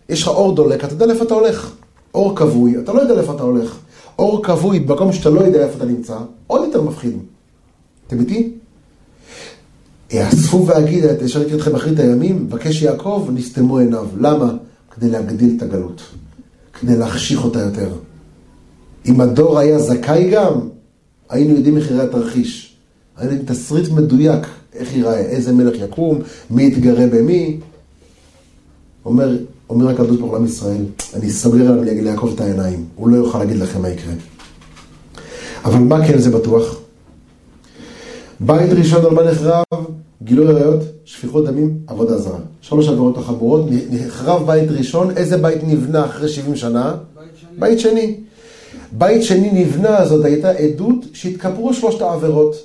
[0.08, 1.72] יש לך אור דולק, אתה יודע לאיפה אתה הולך.
[2.14, 3.78] אור כבוי, אתה לא יודע לאיפה אתה הולך.
[4.18, 7.18] אור כבוי במקום שאתה לא יודע איפה אתה נמצא, עוד יותר מפחיד.
[8.06, 8.53] אתם איתי?
[10.12, 14.06] יאספו ואגיד את אשר יקרה אתכם אחרית הימים, מבקש יעקב, נסתמו עיניו.
[14.20, 14.52] למה?
[14.90, 16.02] כדי להגדיל את הגלות.
[16.80, 17.88] כדי להחשיך אותה יותר.
[19.06, 20.60] אם הדור היה זכאי גם,
[21.28, 22.76] היינו יודעים איך יראה התרחיש.
[23.16, 26.18] היינו יודעים תסריט מדויק, איך ייראה, איזה מלך יקום,
[26.50, 27.60] מי יתגרה במי.
[29.04, 29.36] אומר,
[29.70, 33.56] אומר הקדוש ברוך הוא ישראל, אני אסגר עליו ליעקב את העיניים, הוא לא יוכל להגיד
[33.56, 34.12] לכם מה יקרה.
[35.64, 36.83] אבל מה כן זה בטוח?
[38.40, 39.62] בית ראשון על מה נחרב?
[40.22, 42.38] גילוי עריות, שפיכות דמים, עבודה זרה.
[42.60, 46.94] שלוש עבירות החמורות, נחרב בית ראשון, איזה בית נבנה אחרי 70 שנה?
[47.58, 48.16] בית שני.
[48.92, 52.56] בית שני נבנה, זאת הייתה עדות שהתכפרו שלושת העבירות.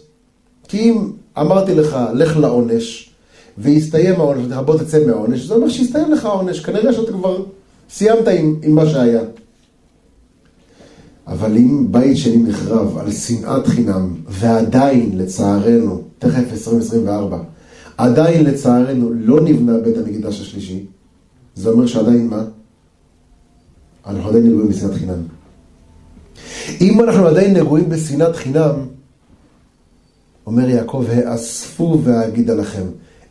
[0.67, 3.09] כי אם אמרתי לך, לך לעונש,
[3.57, 7.43] והסתיים העונש, בוא תצא מהעונש, זה אומר שהסתיים לך העונש, כנראה שאתה כבר
[7.89, 9.21] סיימת עם, עם מה שהיה.
[11.29, 17.37] אבל אם בית שני נחרב על שנאת חינם, ועדיין, לצערנו, תכף 2024,
[17.97, 20.85] עדיין לצערנו לא נבנה בית המקדש השלישי,
[21.55, 22.43] זה אומר שעדיין מה?
[24.05, 25.23] אנחנו עדיין נגועים בשנאת חינם.
[26.81, 28.73] אם אנחנו עדיין נגועים בשנאת חינם,
[30.45, 32.83] אומר יעקב, האספו ואגידה לכם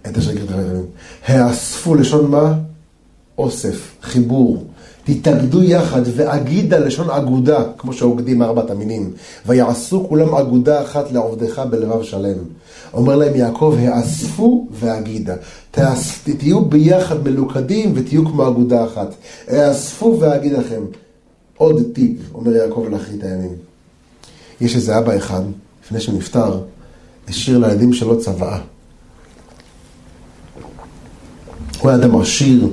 [0.06, 0.82] את אשר גרתם לכם.
[1.26, 2.58] האספו לשון מה?
[3.38, 4.64] אוסף, חיבור.
[5.08, 9.12] תתאגדו יחד, ואגידה לשון אגודה, כמו שעוגדים ארבעת המינים.
[9.46, 12.38] ויעשו כולם אגודה אחת לעובדך בלבב שלם.
[12.94, 15.34] אומר להם יעקב, האספו ואגידה.
[16.38, 19.14] תהיו ביחד מלוכדים ותהיו כמו אגודה אחת.
[19.48, 20.82] האספו ואגיד לכם.
[21.56, 23.54] עוד טיפ, אומר יעקב לאחרית הימים.
[24.60, 25.42] יש איזה אבא אחד,
[25.84, 26.60] לפני שהוא נפטר,
[27.28, 28.58] השאיר לילדים שלו צוואה.
[31.80, 32.68] הוא היה אדם עשיר,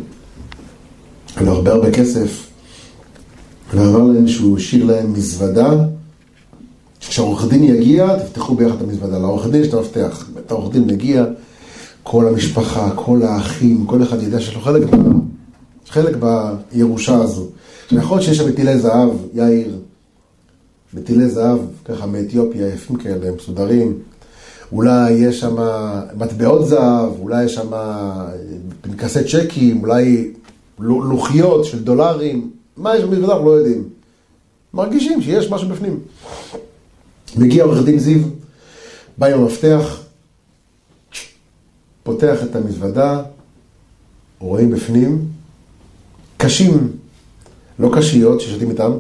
[1.42, 2.48] לו הרבה הרבה כסף,
[3.74, 5.70] ואמר להם שהוא השאיר להם מזוודה,
[7.00, 9.20] שכשהעורך דין יגיע, תפתחו ביחד את המזוודה.
[9.20, 10.28] לעורך דין יש את המפתח.
[10.50, 11.26] העורך דין מגיע,
[12.04, 14.84] כל המשפחה, כל האחים, כל אחד יודע שיש לו חלק.
[15.90, 16.16] חלק
[16.72, 17.48] בירושה הזו.
[17.92, 19.76] יכול להיות שיש שם מטילי זהב, יאיר,
[20.94, 23.94] מטילי זהב, ככה מאתיופיה, יפים כאלה, מסודרים.
[24.72, 25.56] אולי יש שם
[26.18, 27.68] מטבעות זהב, אולי יש שם
[28.82, 30.32] פנקסי צ'קים, אולי
[30.80, 33.90] לוחיות של דולרים, מה יש במזוודה אנחנו לא יודעים.
[34.74, 36.00] מרגישים שיש משהו בפנים.
[37.38, 38.22] מגיע עורך דין זיו,
[39.18, 40.02] בא עם המפתח,
[42.04, 43.22] פותח את המזוודה,
[44.40, 45.28] רואים בפנים,
[46.38, 46.92] קשים,
[47.80, 48.92] לא קשיות ששותים איתם,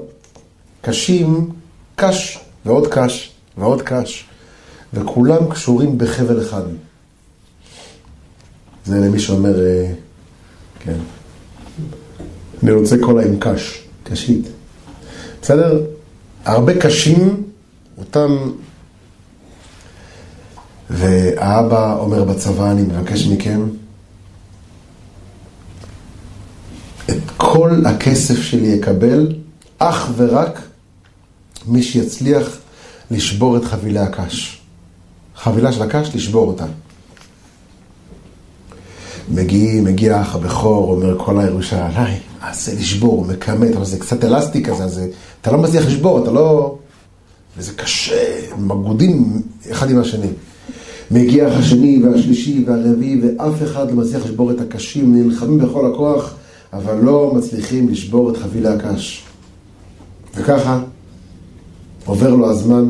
[0.82, 1.50] קשים,
[1.96, 4.26] קש ועוד קש ועוד קש,
[4.94, 6.64] וכולם קשורים בחבל אחד.
[8.86, 9.94] זה למי שאומר, אה,
[10.80, 10.98] כן.
[12.66, 14.48] אני רוצה קולה עם קש, קשית.
[15.42, 15.82] בסדר?
[16.46, 17.44] הרבה קשים,
[17.98, 18.38] אותם...
[20.90, 23.62] והאבא אומר בצבא, אני מבקש מכם,
[27.10, 29.36] את כל הכסף שלי יקבל
[29.78, 30.62] אך ורק
[31.68, 32.58] מי שיצליח
[33.12, 34.62] לשבור את חבילי הקש.
[35.36, 36.66] חבילה של הקש, לשבור אותה.
[39.30, 42.20] מגיע, מגיע האח הבכור, אומר כל הירושה עליי,
[42.54, 45.02] זה לשבור, הוא מכמת, אבל זה קצת אלסטי כזה, אז
[45.42, 46.76] אתה לא מצליח לשבור, אתה לא...
[47.58, 50.28] וזה קשה, מגודים אחד עם השני.
[51.12, 56.36] מגיע השני והשלישי והרביעי, ואף אחד לא מצליח לשבור את הקשים, נלחמים בכל הכוח,
[56.74, 59.24] אבל לא מצליחים לשבור את חבילי הקש.
[60.36, 60.80] וככה
[62.06, 62.90] עובר לו הזמן,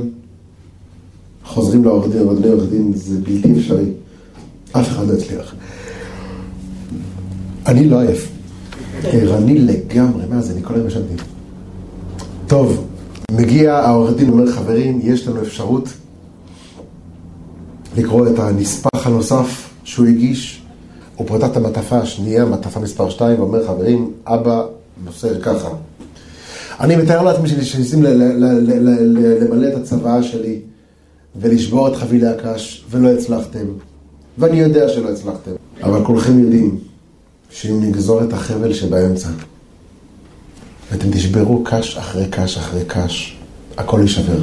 [1.45, 3.86] חוזרים לעורך דין, אבל לעורך דין זה בלתי אפשרי.
[4.71, 5.56] אף אחד לא הצליח.
[7.67, 8.32] אני לא עייף.
[9.04, 11.13] ערני לגמרי, מה זה, אני כל היום ישנתי.
[12.47, 12.86] טוב,
[13.32, 15.89] מגיע העורך דין, אומר חברים, יש לנו אפשרות
[17.97, 20.62] לקרוא את הנספח הנוסף שהוא הגיש.
[21.15, 24.63] הוא פותח את המטפה השנייה, מטפה מספר 2, ואומר חברים, אבא
[25.06, 25.69] מוסר ככה.
[26.80, 30.60] אני מתאר לעצמי שניסים למלא את הצוואה שלי
[31.36, 33.65] ולשבור את חבילי הקש, ולא הצלחתם.
[34.38, 35.51] ואני יודע שלא הצלחתם.
[35.84, 36.80] אבל כולכם יודעים
[37.56, 39.30] שאם נגזור את החבל שבאמצע,
[40.91, 43.38] ואתם תשברו קש אחרי קש אחרי קש,
[43.78, 44.38] הכל יישבר.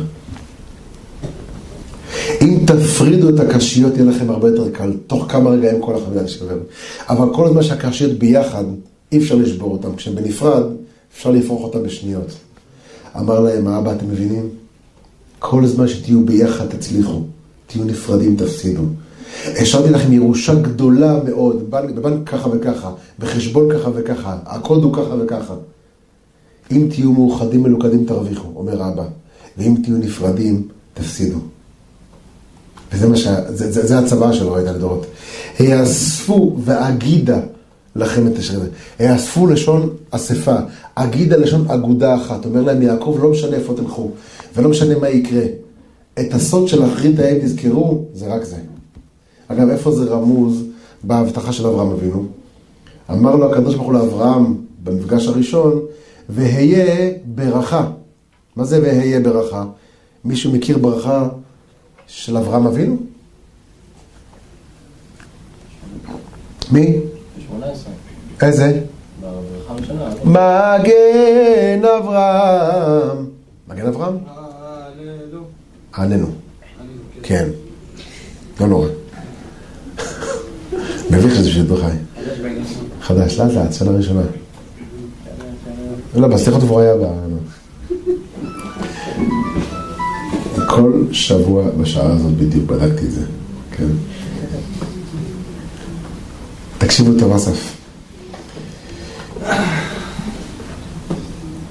[2.41, 4.93] אם תפרידו את הקשיות, יהיה לכם הרבה יותר קל.
[5.07, 6.59] תוך כמה רגעים כל החבילה תשתבר.
[7.09, 8.65] אבל כל הזמן שהקשיות ביחד,
[9.13, 9.97] אי אפשר לשבור אותן.
[9.97, 10.63] כשהן בנפרד,
[11.15, 12.37] אפשר להפוך אותן בשניות.
[13.19, 14.49] אמר להם האבא, אתם מבינים?
[15.39, 17.23] כל זמן שתהיו ביחד תצליחו,
[17.67, 18.83] תהיו נפרדים תפסידו.
[19.47, 25.55] השארתי לכם ירושה גדולה מאוד, בבנק ככה וככה, בחשבון ככה וככה, הקוד הוא ככה וככה.
[26.71, 29.05] אם תהיו מאוחדים מלוכדים תרוויחו, אומר אבא,
[29.59, 31.39] ואם תהיו נפרדים, תפסידו.
[32.93, 33.27] וזה מה ש...
[33.49, 35.07] זה, זה, זה הצבא שלו, הייתה לדורות.
[35.59, 37.41] היאספו ואגידה
[37.97, 38.61] לכם את אשר...
[38.99, 40.57] היאספו לשון אספה,
[40.95, 42.45] אגידה לשון אגודה אחת.
[42.45, 44.11] אומר להם יעקב, לא משנה איפה תלכו,
[44.57, 45.45] ולא משנה מה יקרה.
[46.21, 48.57] את הסוד של אחרית ההם תזכרו, זה רק זה.
[49.49, 50.65] אגב, איפה זה רמוז
[51.03, 52.27] בהבטחה של אברהם אבינו?
[53.11, 55.81] אמר לו הקדוש ברוך הוא לאברהם במפגש הראשון,
[56.29, 57.91] והיה ברכה.
[58.57, 59.65] מה זה והיה ברכה?
[60.25, 61.29] מישהו מכיר ברכה
[62.07, 62.97] של אברהם אבינו?
[66.73, 66.97] מי?
[66.97, 68.45] ב-18.
[68.45, 68.81] איזה?
[70.25, 73.27] מגן אברהם.
[73.69, 74.19] מגן אברהם?
[75.99, 76.27] עננו.
[77.23, 77.49] כן.
[78.61, 78.89] לא נורא.
[81.13, 81.97] מביך את זה שידור חי.
[83.03, 84.23] חדש, לאט לאט, שנה ראשונה.
[86.15, 87.05] לא, בסליחות כבר היה ב...
[90.69, 93.21] כל שבוע בשעה הזאת בדיוק בדקתי את זה,
[93.71, 93.87] כן?
[96.79, 97.77] תקשיבו טוב אסף.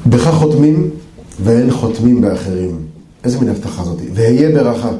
[0.05, 0.89] בך חותמים
[1.43, 2.77] ואין חותמים באחרים.
[3.23, 4.05] איזה מין הבטחה זאתי?
[4.13, 4.91] והיה ברכה.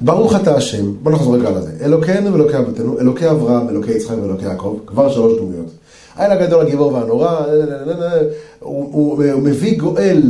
[0.00, 1.72] ברוך אתה השם, בוא נחזור רגע על זה.
[1.80, 5.70] אלוקינו ואלוקי אבותינו, אלוקי אברהם, אלוקי יצחק ואלוקי יעקב, כבר שלוש דמויות.
[6.16, 7.40] האל הגדול, הגיבור והנורא,
[8.60, 10.22] הוא, הוא, הוא מביא גואל,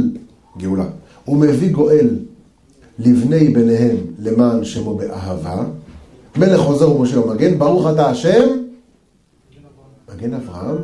[0.59, 0.85] גאולה,
[1.25, 2.09] הוא מביא גואל
[2.99, 5.65] לבני בניהם למען שמו באהבה.
[6.37, 8.49] מלך עוזר ומשה ומגן, ברוך אתה השם,
[10.15, 10.77] מגן אברהם,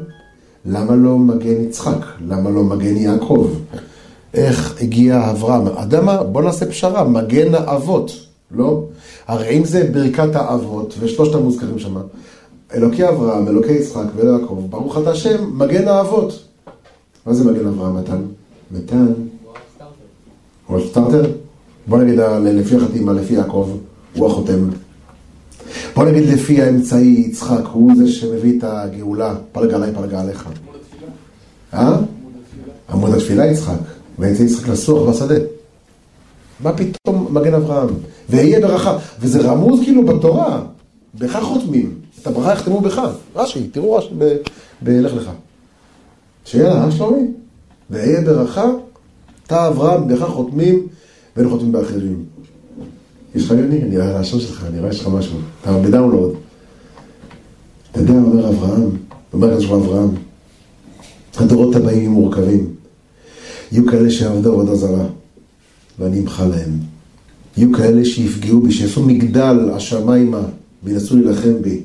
[0.66, 2.06] למה לא מגן יצחק?
[2.28, 3.50] למה לא מגן יעקב?
[4.34, 5.66] איך הגיע אברהם?
[5.66, 6.22] אתה יודע מה?
[6.22, 8.12] בוא נעשה פשרה, מגן האבות,
[8.54, 8.84] לא?
[9.26, 11.96] הרי אם זה ברכת האבות, ושלושת המוזכרים שם,
[12.74, 16.44] אלוקי אברהם, אלוקי יצחק ויעקב, ברוך אתה השם, מגן האבות.
[17.26, 18.22] מה זה מגן אברהם מתן?
[18.70, 19.12] מתן.
[20.66, 21.32] הוא הסטארטר?
[21.86, 23.70] בוא נגיד לפי החתימה, לפי יעקב,
[24.14, 24.68] הוא החותם.
[25.94, 30.48] בוא נגיד לפי האמצעי יצחק, הוא זה שמביא את הגאולה, פלגה עליי, פלגה עליך.
[31.74, 31.96] אה?
[32.90, 33.78] עמוד התפילה יצחק,
[34.18, 35.34] ואמצעי יצחק לסוח בשדה.
[36.60, 37.88] מה פתאום מגן אברהם?
[38.30, 38.98] ויהיה ברכה.
[39.20, 40.62] וזה רמוז כאילו בתורה,
[41.14, 41.94] בך חותמים.
[42.22, 43.00] את הברכה יחתמו בך.
[43.36, 44.14] רש"י, תראו רש"י
[44.82, 45.30] בלך לך.
[46.44, 47.26] שיהיה אה שלומי?
[47.90, 48.64] ואהיה ברכה,
[49.46, 50.86] אתה אברהם, בך חותמים,
[51.36, 52.24] ואין חותמים באחרים.
[53.34, 53.82] יש לך יוני?
[53.82, 55.38] אני רואה לשון שלך, אני רואה שיש לך משהו.
[55.62, 56.34] אתה בדאונלוד.
[57.92, 58.90] אתה יודע, אומר אברהם,
[59.32, 60.08] אומר כזה אברהם,
[61.36, 62.74] הדורות הבאים יהיו מורכבים.
[63.72, 65.06] יהיו כאלה שיעבדו עבודה זרה,
[65.98, 66.91] ואני אמחה להם.
[67.56, 70.42] יהיו כאלה שיפגעו בי, שיעשו מגדל השמיימה,
[70.82, 71.80] וינסו להילחם בי.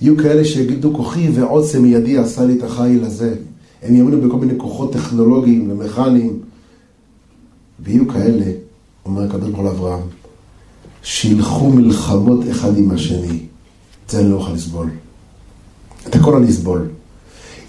[0.00, 3.34] יהיו כאלה שיגידו, כוחי ועוצם ידי עשה לי את החיל הזה.
[3.82, 6.38] הם יאמינו בכל מיני כוחות טכנולוגיים ומכניים.
[7.80, 8.44] ויהיו כאלה,
[9.04, 10.02] אומר הקדוש ברוך הוא לאברהם,
[11.02, 13.38] שילכו מלחמות אחד עם השני.
[14.06, 14.90] את זה אני לא אוכל לסבול.
[16.08, 16.88] את הכל אני אסבול.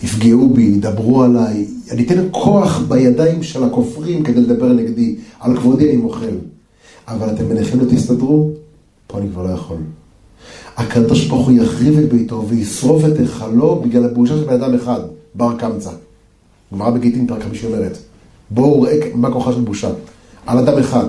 [0.03, 5.15] יפגעו בי, ידברו עליי, אני אתן כוח בידיים של הכופרים כדי לדבר נגדי.
[5.39, 6.35] על כבודי אני מוחל.
[7.09, 8.49] אבל אתם ביניכם לא תסתדרו?
[9.07, 9.77] פה אני כבר לא יכול.
[10.77, 14.99] הקדוש ברוך הוא יחריב את ביתו וישרוף את היכלו בגלל הבושה של בן אדם אחד,
[15.35, 15.91] בר קמצא.
[16.73, 17.97] גמרא בגיטין פרק חמישי אומרת,
[18.49, 19.89] בואו ראה מה כוחה של בושה.
[20.45, 21.05] על אדם אחד.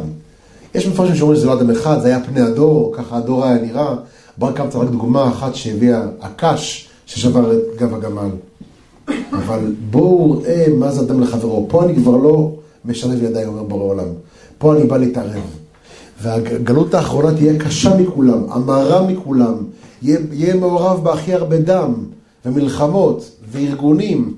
[0.75, 3.95] יש מפרשים שאומרים שזה לא אדם אחד, זה היה פני הדור, ככה הדור היה נראה.
[4.39, 8.31] בר קמצא רק דוגמה אחת שהביאה הקש ששבר את גב הגמל.
[9.33, 11.67] אבל בואו ראה מה זה אדם לחברו.
[11.69, 12.53] פה אני כבר לא
[12.85, 14.09] משלב ידיים, אומר בורא עולם.
[14.59, 15.60] פה אני בא להתערב.
[16.23, 19.55] והגלות האחרונה תהיה קשה מכולם, המרה מכולם,
[20.03, 21.95] יהיה, יהיה מעורב בהכי הרבה דם,
[22.47, 24.35] ומלחמות, וארגונים,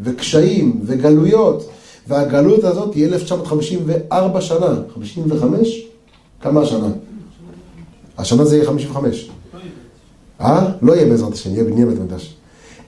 [0.00, 1.68] וקשיים, וגלויות,
[2.08, 5.86] והגלות הזאת תהיה 1954 שנה, 55?
[6.40, 6.88] כמה השנה?
[8.18, 9.30] השנה זה יהיה 55.
[10.40, 10.68] אה?
[10.82, 12.34] לא יהיה בעזרת השם, יהיה בניין בית מקדש.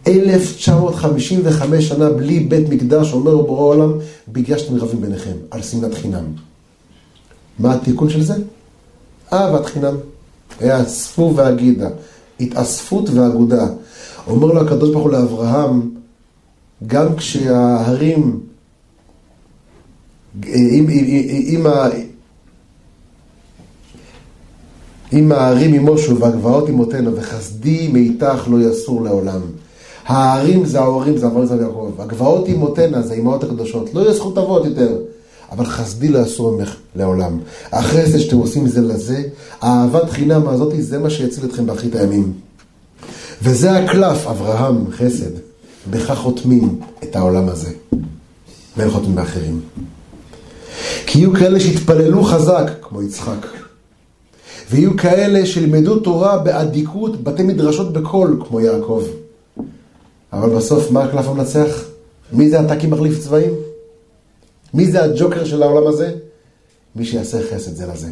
[0.07, 3.93] 1955 שנה בלי בית מקדש, אומר בורא עולם,
[4.29, 6.25] בגלל שאתם רבים ביניכם, על שנאת חינם.
[7.59, 8.35] מה התיקון של זה?
[9.33, 9.95] אהבת חינם.
[10.61, 11.89] האספו והגידה.
[12.41, 13.67] התאספות ואגודה.
[14.27, 15.91] אומר לו הקדוש ברוך הוא לאברהם,
[16.87, 18.41] גם כשההרים,
[20.47, 21.67] אם, אם,
[25.13, 29.41] אם ההרים ימושו והגבעות ימותנה וחסדי מאיתך לא יסור לעולם.
[30.07, 31.93] ההרים זה ההורים, זה אברהם ויעקב.
[31.99, 33.95] הגבעות ימותנה זה האמהות הקדושות.
[33.95, 34.97] לא יהיה זכות אבות יותר.
[35.55, 37.39] אבל חסדי לא יסור ממך לעולם.
[37.73, 39.23] החסד שאתם עושים זה לזה,
[39.61, 42.33] האהבת חינם הזאת, זה מה שיציל אתכם באחרית הימים.
[43.43, 45.31] וזה הקלף, אברהם, חסד.
[45.91, 47.71] בכך חותמים את העולם הזה.
[48.77, 49.61] ואין חותמים באחרים.
[51.07, 53.47] כי יהיו כאלה שיתפללו חזק, כמו יצחק.
[54.71, 59.03] ויהיו כאלה שילמדו תורה באדיקות, בתי מדרשות בקול, כמו יעקב.
[60.33, 61.85] אבל בסוף, מה הקלף המנצח?
[62.33, 63.51] מי זה הטקי מחליף צבעים?
[64.75, 66.13] מי זה הג'וקר של העולם הזה?
[66.97, 68.09] מי שיעשה חסד זה לזה.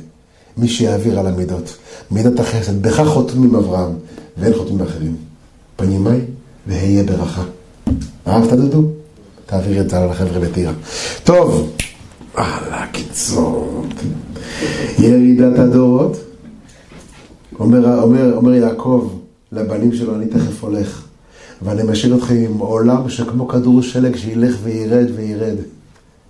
[0.57, 1.77] מי שיעביר על המידות.
[2.11, 2.83] מידת החסד.
[2.83, 3.93] בכך חותמים אברהם,
[4.37, 5.17] ואין חותמים באחרים.
[5.77, 6.19] פנימי
[6.67, 7.43] והיה ברכה.
[8.27, 8.83] אהבת דודו?
[9.47, 10.73] תעביר את זה על החבר'ה בטירה.
[11.25, 11.73] טוב,
[12.39, 13.87] אהלה קיצור.
[14.99, 16.17] ירידת הדורות.
[17.59, 19.11] אומר, אומר, אומר יעקב
[19.53, 21.03] לבנים שלו, אני תכף הולך.
[21.63, 25.57] ואני משאיר אתכם עם עולם שכמו כדור שלג שילך וירד וירד.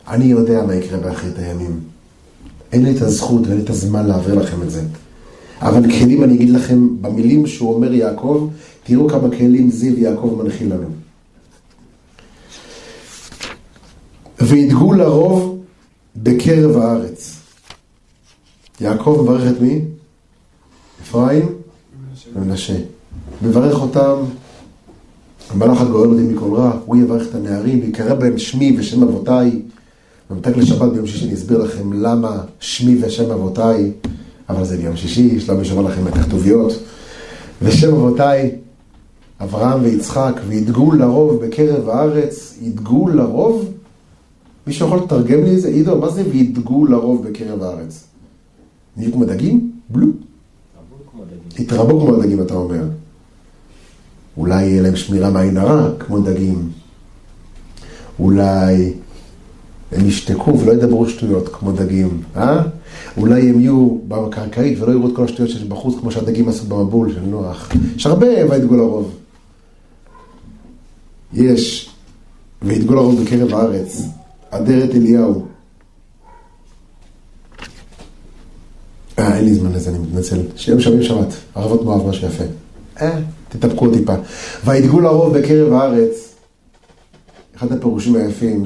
[0.08, 1.80] אני יודע מה יקרה באחרית הימים.
[2.72, 4.82] אין לי את הזכות ואין לי את הזמן להעביר לכם את זה.
[5.62, 8.48] אבל כלים אני אגיד לכם, במילים שהוא אומר יעקב,
[8.84, 10.88] תראו כמה כלים זיו יעקב מנחיל לנו.
[14.40, 15.58] וידגו לרוב
[16.16, 17.36] בקרב הארץ.
[18.80, 19.80] יעקב מברך את מי?
[21.02, 21.46] אפרים
[22.34, 22.76] ומנשה.
[23.42, 24.16] מברך אותם,
[25.50, 29.61] המלאך הגואל אותי מכל רע, הוא יברך את הנערים, ויקרא בהם שמי ושם אבותיי.
[30.32, 33.92] במתק לשבת ביום שישי אני אסביר לכם למה שמי ושם אבותיי,
[34.48, 36.72] אבל זה ביום שישי, שלום ישמע לכם את הכתוביות.
[37.62, 38.50] ושם אבותיי,
[39.40, 43.68] אברהם ויצחק, וידגו לרוב בקרב הארץ, ידגו לרוב?
[44.66, 45.68] מישהו יכול לתרגם לי את זה?
[45.68, 48.04] עידו, מה זה וידגו לרוב בקרב הארץ?
[48.96, 49.72] נהיו כמו דגים?
[49.88, 50.06] בלו.
[51.58, 52.84] התרבו כמו דגים, אתה אומר.
[54.36, 56.68] אולי יהיה להם שמירה מעין הרע, כמו דגים.
[58.18, 58.92] אולי
[59.92, 62.62] הם ישתקו ולא ידברו שטויות כמו דגים, אה?
[63.16, 67.12] אולי הם יהיו בקרקעית ולא יראו את כל השטויות שיש בחוץ, כמו שהדגים עשו במבול
[67.14, 67.72] של נוח.
[67.96, 69.14] יש הרבה וידגו לרוב.
[71.32, 71.90] יש,
[72.62, 74.02] וידגו לרוב בקרב הארץ,
[74.50, 75.46] אדרת אליהו.
[79.18, 80.40] אה, אין לי זמן לזה, אני מתנצל.
[80.56, 82.44] שיהיה משלמים שבת, ערבות מואב, משהו יפה.
[83.00, 84.14] אה, תתאפקו טיפה.
[84.64, 86.34] וידגו לרוב בקרב הארץ,
[87.56, 88.64] אחד הפירושים היפים,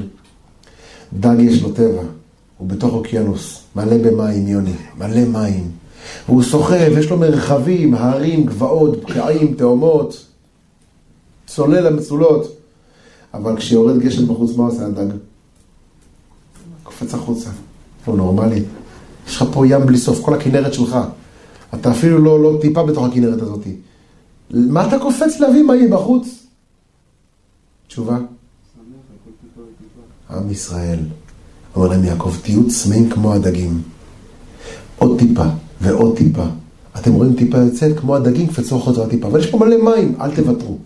[1.13, 2.01] דג יש לו טבע,
[2.57, 5.71] הוא בתוך אוקיינוס, מלא במים, יוני, מלא מים.
[6.27, 10.25] והוא סוחב, יש לו מרחבים, הרים, גבעות, בקעים, תאומות,
[11.47, 12.57] צולל המצולות.
[13.33, 15.15] אבל כשיורד גשם בחוץ, מה עושה הדג?
[16.83, 17.49] קופץ החוצה.
[18.05, 18.63] הוא נורמלי.
[19.27, 20.97] יש לך פה ים בלי סוף, כל הכנרת שלך.
[21.73, 23.67] אתה אפילו לא, לא טיפה בתוך הכנרת הזאת.
[24.51, 26.27] מה אתה קופץ להביא יהיה בחוץ?
[27.87, 28.17] תשובה?
[30.29, 30.99] עם ישראל.
[31.75, 33.81] אומר להם יעקב, תהיו צמאים כמו הדגים.
[34.97, 35.45] עוד טיפה
[35.81, 36.45] ועוד טיפה.
[36.99, 39.27] אתם רואים טיפה יוצאת כמו הדגים, קפצו חוזר טיפה.
[39.27, 40.77] אבל יש פה מלא מים, אל תוותרו.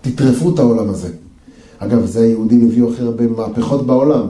[0.00, 1.08] תטרפו את העולם הזה.
[1.78, 4.26] אגב, זה היהודים הביאו הכי הרבה מהפכות בעולם.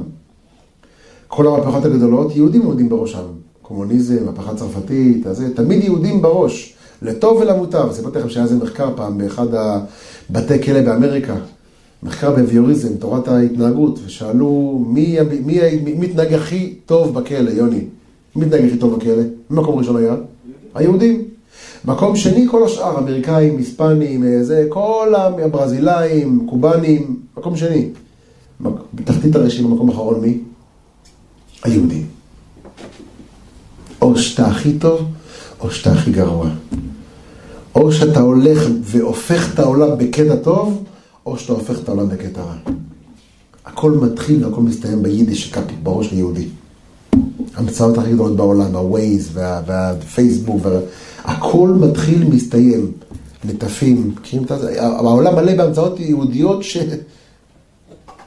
[1.28, 3.24] כל המהפכות הגדולות, יהודים עומדים בראשם.
[3.62, 6.74] קומוניזם, מהפכה צרפתית, הזה, תמיד יהודים בראש.
[7.02, 7.92] לטוב ולמוטב.
[7.92, 11.34] סיפרתי לכם שהיה איזה מחקר פעם באחד הבתי כלא באמריקה.
[12.04, 17.84] מחקר בביוריזם, תורת ההתנהגות, ושאלו מי, מי, מי, מי מתנהג הכי טוב בכלא, יוני?
[18.36, 19.22] מי מתנהג הכי טוב בכלא?
[19.50, 20.14] מי מקום ראשון היה?
[20.74, 21.22] היהודים.
[21.84, 27.88] מקום שני, כל השאר, אמריקאים, היספנים, זה, כל הברזילאים, קובנים, מקום שני.
[28.94, 30.38] בתחתית הרשימה, מקום אחרון, מי?
[31.62, 32.06] היהודים.
[34.02, 35.00] או שאתה הכי טוב,
[35.60, 36.48] או שאתה הכי גרוע.
[37.74, 40.84] או שאתה הולך והופך את העולם בקטע טוב,
[41.26, 42.56] או שאתה הופך את העולם בקטע רע.
[43.64, 46.48] הכל מתחיל והכל מסתיים ביידיש שקפית בראש היהודי.
[47.54, 50.80] המצאות הכי גדולות בעולם, הווייז והפייסבוק, וה...
[51.24, 52.92] הכל מתחיל, מסתיים.
[53.44, 54.82] נטפים, מכירים את זה?
[54.82, 56.78] העולם מלא בהמצאות יהודיות ש...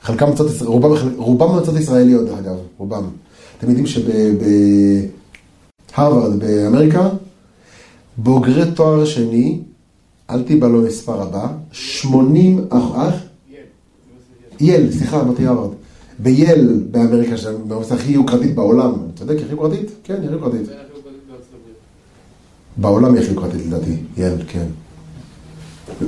[0.01, 3.03] חלקם המצאות, רובם, רובם המצאות ישראליות, אגב, רובם.
[3.57, 3.87] אתם יודעים
[5.87, 7.09] שבהרווארד באמריקה,
[8.17, 9.59] בוגרי תואר שני,
[10.29, 13.13] אל תיבא לו מספר הבא, 80 אח...
[14.59, 15.71] יל, סליחה, אמרתי הרווארד.
[16.19, 17.51] בייל באמריקה, שזה
[17.91, 18.91] הכי יוקרתית בעולם.
[18.91, 19.91] אתה צודק, הכי יוקרתית?
[20.03, 20.61] כן, הכי יוקרתית.
[22.77, 24.65] בעולם היא הכי יוקרתית לדעתי, יל, כן.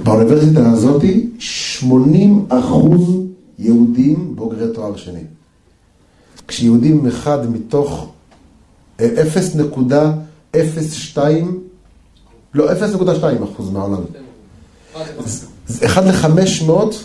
[0.03, 1.03] באוניברסיטה הזאת
[1.39, 3.19] 80 אחוז
[3.59, 5.23] יהודים בוגרי תואר שני.
[6.47, 8.11] כשיהודים אחד מתוך
[8.99, 11.17] 0.02
[12.53, 14.01] לא, 0.2 אחוז מהעולם.
[15.81, 17.03] לחמש מאות,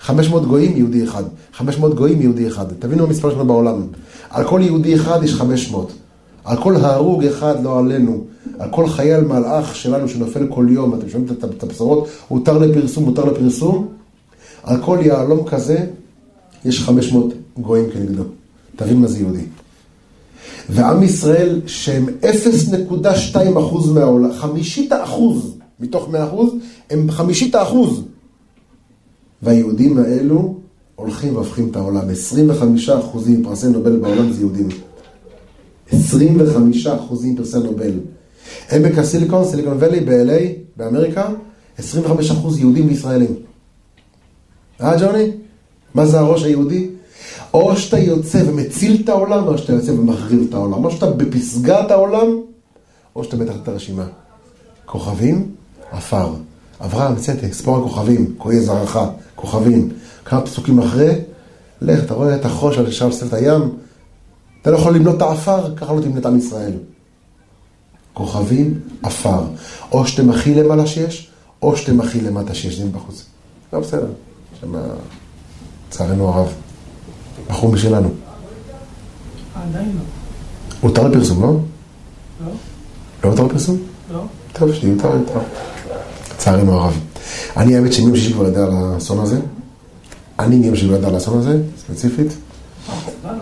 [0.00, 1.24] חמש מאות גויים, יהודי אחד.
[1.52, 2.66] חמש מאות גויים, יהודי אחד.
[2.78, 3.82] תבינו המספר שלנו בעולם.
[4.30, 5.92] על כל יהודי אחד יש חמש מאות.
[6.44, 8.24] על כל הרוג אחד, לא עלינו.
[8.58, 13.24] על כל חייל מלאך שלנו שנופל כל יום, אתם שומעים את הבשורות, הותר לפרסום, הותר
[13.24, 13.88] לפרסום.
[14.62, 15.86] על כל יהלום כזה,
[16.64, 18.22] יש חמש מאות גויים כנגדו.
[18.76, 19.44] תבין מה זה יהודי.
[20.68, 26.54] ועם ישראל שהם 0.2 אחוז מהעולם, חמישית האחוז מתוך 100 אחוז,
[26.90, 28.02] הם חמישית האחוז.
[29.42, 30.54] והיהודים האלו
[30.94, 32.10] הולכים והופכים את העולם.
[32.10, 34.68] 25 אחוזים פרסי נובל בעולם זה יהודים.
[35.92, 37.92] 25 אחוזים פרסי נובל.
[38.72, 40.42] עמק הסיליקון, סיליקון ואלי ב-LA,
[40.76, 41.28] באמריקה,
[41.78, 43.34] 25 אחוז יהודים וישראלים.
[44.80, 45.30] אה, ג'וני?
[45.94, 46.88] מה זה הראש היהודי?
[47.54, 50.84] או שאתה יוצא ומציל את העולם, או שאתה יוצא ומחריב את העולם.
[50.84, 52.26] או שאתה בפסגת העולם,
[53.16, 54.06] או שאתה מתחת הרשימה.
[54.86, 55.50] כוכבים,
[55.90, 56.32] עפר.
[56.80, 58.98] אברהם, צאתי, ספור הכוכבים, כה יהיה זרעך,
[59.36, 59.90] כוכבים.
[60.24, 61.14] כמה פסוקים אחרי,
[61.82, 63.70] לך, אתה רואה את החול של שם סביב הים,
[64.62, 66.72] אתה לא יכול למנות את העפר, ככה לא תמנה את עם ישראל.
[68.14, 69.42] כוכבים, עפר.
[69.92, 71.30] או שאתם הכי למעלה שיש,
[71.62, 73.24] או שאתם הכי למטה שיש, זה בחוץ.
[73.72, 74.06] לא בסדר,
[74.60, 74.72] שם,
[75.88, 76.52] לצערנו הרב,
[77.48, 78.10] בחור משלנו.
[79.54, 80.02] עדיין לא.
[80.80, 81.48] הותר לפרסום, לא?
[81.48, 82.52] לא?
[83.24, 83.78] לא הותר לפרסום?
[84.12, 84.24] לא?
[84.52, 85.40] טוב, שתהיה יותר, יותר.
[86.34, 87.00] לצערנו הרב.
[87.56, 89.40] אני האמת שמיום שישי כבר יודע על האסון הזה.
[90.38, 92.28] אני מיום שישי כבר יודע על האסון הזה, ספציפית.
[93.24, 93.38] למה?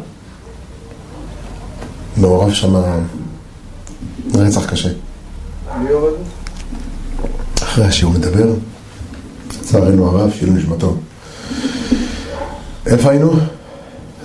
[2.16, 2.74] מעורב שם
[4.34, 4.88] רצח קשה.
[7.62, 8.52] אחרי השיעור מדבר,
[9.50, 10.96] לצערנו הרב, שילום נשמתו.
[12.86, 13.32] איפה היינו?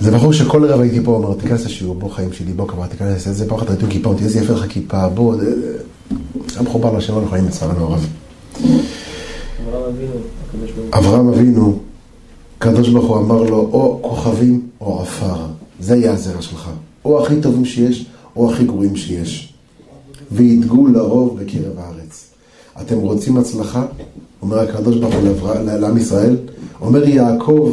[0.00, 3.26] זה בחור שכל ערב הייתי פה, אומר, תיכנס לשיעור, בוא חיים שלי, בוא כבר תיכנס,
[3.26, 5.34] איזה פעם אחת ראיתי עם כיפה, אמרתי, איזה יפה לך כיפה, בוא,
[6.54, 8.06] היה מחובר לשם אנחנו חיים לצערנו הרב.
[10.92, 11.78] אברהם אבינו,
[12.58, 13.18] הקדוש ברוך הוא.
[13.18, 15.46] אמר לו, או כוכבים או עפר,
[15.80, 16.70] זה יהיה הזרע שלך.
[17.04, 19.52] או הכי טובים שיש, או הכי גרועים שיש.
[20.32, 22.26] וידגו לרוב בקרב הארץ.
[22.80, 23.86] אתם רוצים הצלחה?
[24.42, 26.36] אומר הקדוש ברוך הוא לעם ישראל,
[26.80, 27.72] אומר יעקב,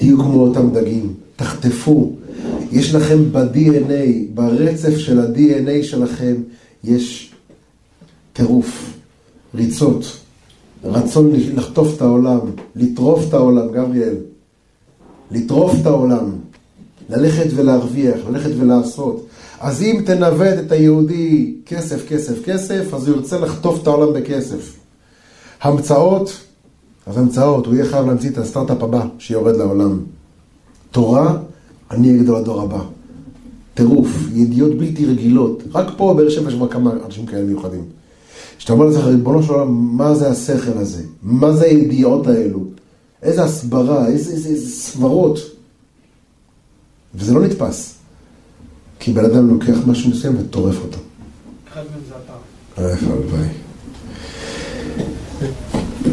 [0.00, 2.12] תהיו כמו אותם דגים, תחטפו.
[2.72, 6.34] יש לכם ב-DNA, ברצף של ה-DNA שלכם,
[6.84, 7.32] יש
[8.32, 8.92] טירוף,
[9.54, 10.16] ריצות,
[10.84, 12.38] רצון לחטוף את העולם,
[12.76, 14.14] לטרוף את העולם, גבריאל.
[15.30, 16.30] לטרוף את העולם,
[17.10, 19.26] ללכת ולהרוויח, ללכת ולעשות.
[19.60, 24.76] אז אם תנווט את היהודי כסף, כסף, כסף, אז הוא ירצה לחטוף את העולם בכסף.
[25.62, 26.32] המצאות,
[27.06, 30.00] אז המצאות, הוא יהיה חייב להמציא את הסטארט-אפ הבא שיורד לעולם.
[30.90, 31.36] תורה,
[31.90, 32.80] אני אהיה גדול הדור הבא.
[33.74, 35.62] טירוף, ידיעות בלתי רגילות.
[35.74, 37.84] רק פה באר שבע יש כבר כמה אנשים כאלה מיוחדים.
[38.58, 41.02] כשאתה אומר לעצמך, ריבונו של עולם, מה זה השכל הזה?
[41.22, 42.64] מה זה הידיעות האלו?
[43.22, 45.38] איזה הסברה, איזה, איזה, איזה סברות.
[47.14, 47.94] וזה לא נתפס.
[48.98, 50.98] כי בן אדם לוקח משהו מסוים וטורף אותו.
[51.72, 52.32] אחד מהם זה אתה.
[52.76, 53.48] הלוואי.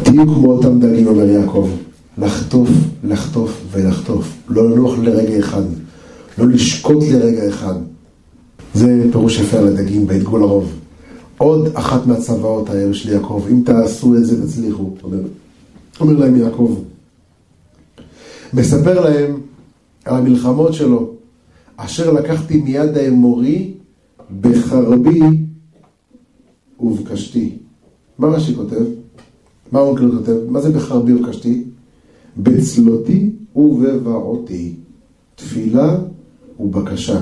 [0.02, 1.68] תהיו כמו אותם דגים, אומר יעקב.
[2.18, 2.68] לחטוף,
[3.04, 4.36] לחטוף ולחטוף.
[4.48, 5.62] לא לנוח לרגע אחד.
[6.38, 7.74] לא לשקוט לרגע אחד.
[8.74, 10.72] זה פירוש יפה על הדגים בהתגול הרוב.
[11.38, 15.18] עוד אחת מהצוואות האלו של יעקב, אם תעשו את זה תצליחו, אומר,
[16.00, 16.78] אומר להם יעקב.
[18.52, 19.40] מספר להם
[20.04, 21.10] על המלחמות שלו,
[21.76, 23.72] אשר לקחתי מיד האמורי
[24.40, 25.20] בחרבי
[26.80, 27.56] ובקשתי.
[28.18, 28.84] מה רש"י כותב?
[29.72, 30.36] מה אונקל כותב?
[30.48, 31.64] מה זה בחרבי ובקשתי?
[32.36, 34.74] בצלותי ובבעותי,
[35.34, 35.98] תפילה
[36.60, 37.20] ובקשה.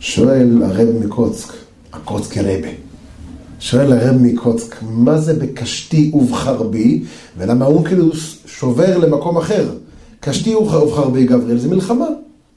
[0.00, 1.52] שואל הרב מקוצק,
[1.92, 2.68] הקוצקי רבה,
[3.60, 7.04] שואל הרב מקוצק, מה זה בקשתי ובחרבי,
[7.38, 9.70] ולמה אונקלוס שובר למקום אחר?
[10.20, 12.06] קשתי ובחרבי גבריאל זה מלחמה,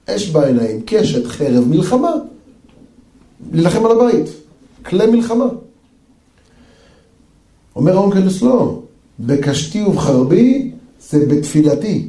[0.09, 2.11] אש בעיניים, קשת, חרב, מלחמה.
[3.51, 4.25] להילחם על הבית,
[4.85, 5.45] כלי מלחמה.
[7.79, 8.79] אומר האונקלוס לא,
[9.19, 10.71] בקשתי ובחרבי
[11.09, 12.07] זה בתפילתי.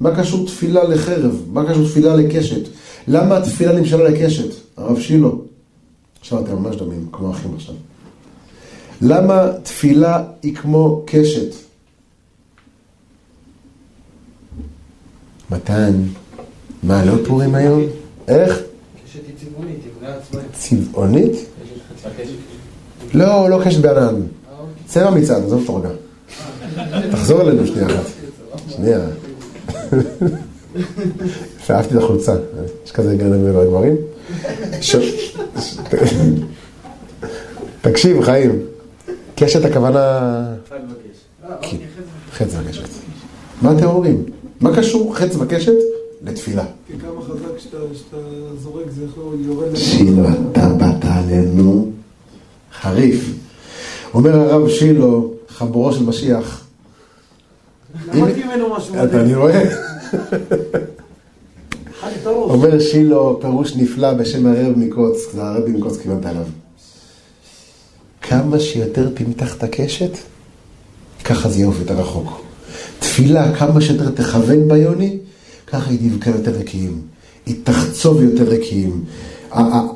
[0.00, 1.42] מה קשור תפילה לחרב?
[1.52, 2.68] מה קשור תפילה לקשת?
[3.08, 4.54] למה התפילה נמשלה לקשת?
[4.76, 5.28] הרב שילה.
[6.20, 7.74] עכשיו אתם ממש דומים, כמו אחים עכשיו.
[9.00, 11.54] למה תפילה היא כמו קשת?
[15.50, 15.92] מתן,
[16.82, 17.82] מה, לא פורים היום?
[18.28, 18.60] איך?
[19.04, 19.80] קשת היא צבעונית,
[20.32, 20.40] היא.
[20.52, 21.32] צבעונית?
[23.14, 24.20] לא, לא קשת בענן.
[24.92, 25.88] צבע מצעד, עזוב אותו רגע.
[27.10, 28.04] תחזור אלינו שנייה אחת.
[28.68, 29.00] שנייה.
[31.60, 32.34] יפה, אהבתי את החולצה.
[32.86, 33.96] יש כזה טרנד בגברים.
[34.80, 35.78] ש- ש-
[37.80, 38.58] תקשיב, חיים.
[39.36, 40.44] קשת הכוונה...
[42.32, 42.82] חץ וקשת.
[43.62, 44.24] מה אתם אומרים?
[44.60, 45.72] מה קשור חץ וקשת
[46.22, 46.64] לתפילה?
[46.86, 48.16] כי כמה חזק שאתה
[48.62, 49.74] זורק זה יכול יורד...
[49.76, 50.22] שילו,
[50.52, 51.90] אתה באת עלינו
[52.80, 53.34] חריף.
[54.14, 56.64] אומר הרב שילו, חבורו של משיח,
[58.14, 58.94] למדתי ממנו משהו.
[58.94, 59.62] אתה, אני רואה.
[62.26, 66.44] אומר שילו פירוש נפלא בשם הרב מקוץ, זה הרבי מקוץ כיוונת עליו.
[68.22, 70.10] כמה שיותר תמתח את הקשת,
[71.24, 72.40] ככה זה יעוף יותר רחוק.
[72.98, 75.18] תפילה, כמה שיותר תכוון ביוני,
[75.66, 77.00] ככה היא תבכה יותר רקיעים.
[77.46, 79.04] היא תחצוב יותר רקיעים.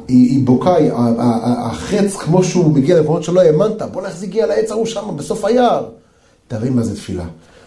[0.09, 0.45] היא
[0.93, 5.17] ה- החץ כמו שהוא מגיע למקומות שלא האמנת, בוא לך זה הגיע לעץ ההוא שם,
[5.17, 5.87] בסוף היער.
[6.49, 7.25] תבין מה זה תפילה.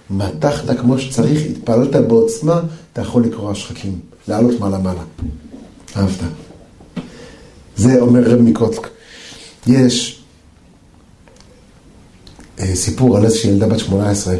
[0.09, 2.61] מתחת כמו שצריך, התפללת בעוצמה,
[2.93, 5.01] אתה יכול לקרוע שחקים, לעלות מעלה-מעלה.
[5.97, 6.19] אהבת.
[7.77, 8.87] זה אומר רב מקוצק.
[9.67, 10.23] יש
[12.59, 14.35] אה, סיפור על איזושהי ילדה בת 18.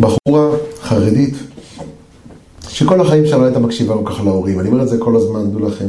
[0.00, 1.34] בחורה חרדית,
[2.74, 4.60] שכל החיים שלה הייתה מקשיבה כל כך להורים.
[4.60, 5.88] אני אומר את זה כל הזמן, דעו לכם,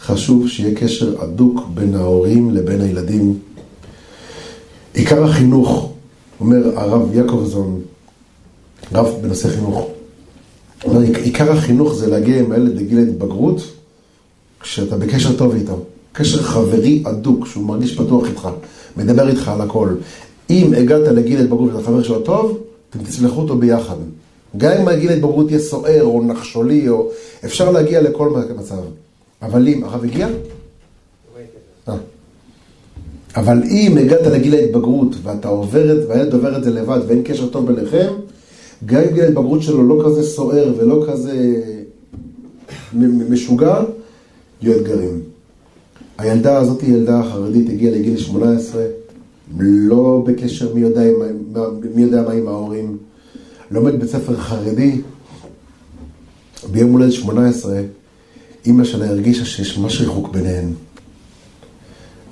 [0.00, 3.38] חשוב שיהיה קשר הדוק בין ההורים לבין הילדים.
[4.94, 5.92] עיקר החינוך,
[6.40, 7.80] אומר הרב יעקובזון,
[8.92, 9.86] רב בנושא חינוך,
[10.84, 13.62] אומר, עיקר החינוך זה להגיע עם הילד לגיל ההתבגרות,
[14.60, 15.84] כשאתה בקשר טוב איתו.
[16.12, 18.48] קשר חברי הדוק, שהוא מרגיש פתוח איתך,
[18.96, 19.88] מדבר איתך על הכל.
[20.50, 22.58] אם הגעת לגיל ההתבגרות ואתה חבר שלו טוב,
[22.90, 23.96] אתם תצלחו אותו ביחד.
[24.56, 27.08] גם אם הגיל ההתבגרות יהיה סוער או נחשולי, או...
[27.44, 28.82] אפשר להגיע לכל מצב.
[29.42, 30.28] אבל אם, הרב הגיע?
[31.88, 31.96] אה.
[33.36, 37.48] אבל אם הגעת לגיל ההתבגרות ואתה עובר את, והילד עובר את זה לבד ואין קשר
[37.48, 38.12] טוב ביניכם,
[38.86, 41.62] גם אם גיל ההתבגרות שלו לא כזה סוער ולא כזה
[43.30, 43.80] משוגע,
[44.62, 45.20] יהיו אתגרים.
[46.18, 48.82] הילדה הזאת ילדה חרדית, הגיעה לגיל 18,
[49.58, 51.02] לא בקשר מי יודע,
[51.94, 52.96] מי יודע מה עם ההורים,
[53.72, 55.00] לומד בית ספר חרדי,
[56.72, 57.80] ביום הולדת 18,
[58.66, 60.72] אימא שלה הרגישה שיש ממש ריחוק ביניהן.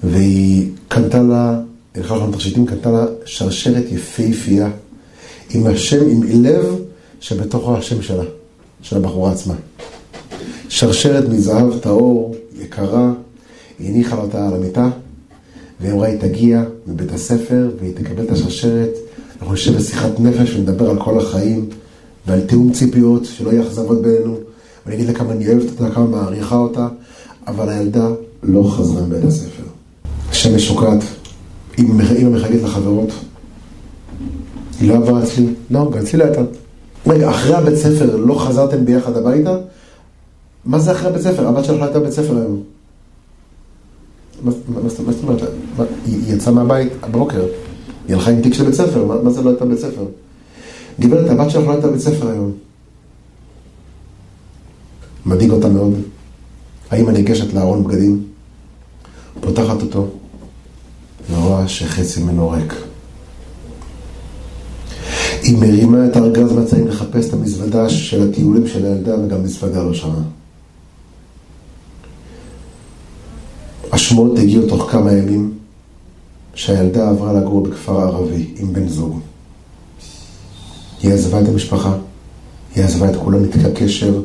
[0.02, 1.60] והיא קנתה לה,
[1.94, 4.70] הלכה לכם תכשיטים, קנתה לה שרשרת יפהפייה,
[5.50, 6.64] עם השם, עם לב
[7.20, 8.24] שבתוכו השם שלה,
[8.82, 9.54] של הבחורה עצמה.
[10.68, 13.12] שרשרת מזהב טהור, יקרה,
[13.78, 14.90] היא הניחה אותה על המיטה,
[15.80, 18.90] והיא אמרה, היא תגיע מבית הספר, והיא תקבל את השרשרת,
[19.40, 21.68] אנחנו נשב בשיחת נפש ונדבר על כל החיים,
[22.26, 24.36] ועל תיאום ציפיות, שלא יהיה אכזבות בינינו,
[24.86, 26.88] ואני אגיד לה כמה אני אוהבת אותה, כמה מעריכה אותה,
[27.46, 28.08] אבל הילדה
[28.42, 29.62] לא חזרה מבית הספר.
[30.30, 30.98] השמש שוקעת,
[31.78, 33.08] אימא מחגגת לחברות,
[34.80, 36.40] היא לא עברה אצלי, לא, גם אצלי לא הייתה.
[37.06, 39.56] רגע, אחרי הבית ספר לא חזרתם ביחד הביתה?
[40.64, 41.48] מה זה אחרי הבית ספר?
[41.48, 42.62] הבת שלך לא הייתה בבית ספר היום.
[44.44, 45.42] מה זאת אומרת?
[46.06, 47.44] היא יצאה מהבית בבוקר,
[48.08, 50.04] היא הלכה עם תיק של בית ספר, מה זה לא הייתה בית ספר?
[51.00, 52.52] גברת, הבת שלך לא הייתה בבית ספר היום.
[55.26, 55.94] מדאיג אותה מאוד.
[56.90, 58.22] האמא ניגשת לארון בגדים,
[59.40, 60.06] פותחת אותו,
[61.30, 62.74] ורואה שחצי ממנו ריק.
[65.42, 69.94] היא מרימה את ארגז מצעים לחפש את המזוודה של הטיולים של הילדה, וגם מזוודה לא
[69.94, 70.22] שמה.
[73.92, 75.59] השמועות הגיעו תוך כמה ימים
[76.60, 79.20] שהילדה עברה לגור בכפר ערבי עם בן זוג.
[81.02, 81.96] היא עזבה את המשפחה,
[82.74, 84.22] היא עזבה את כולם, ניתקה קשר.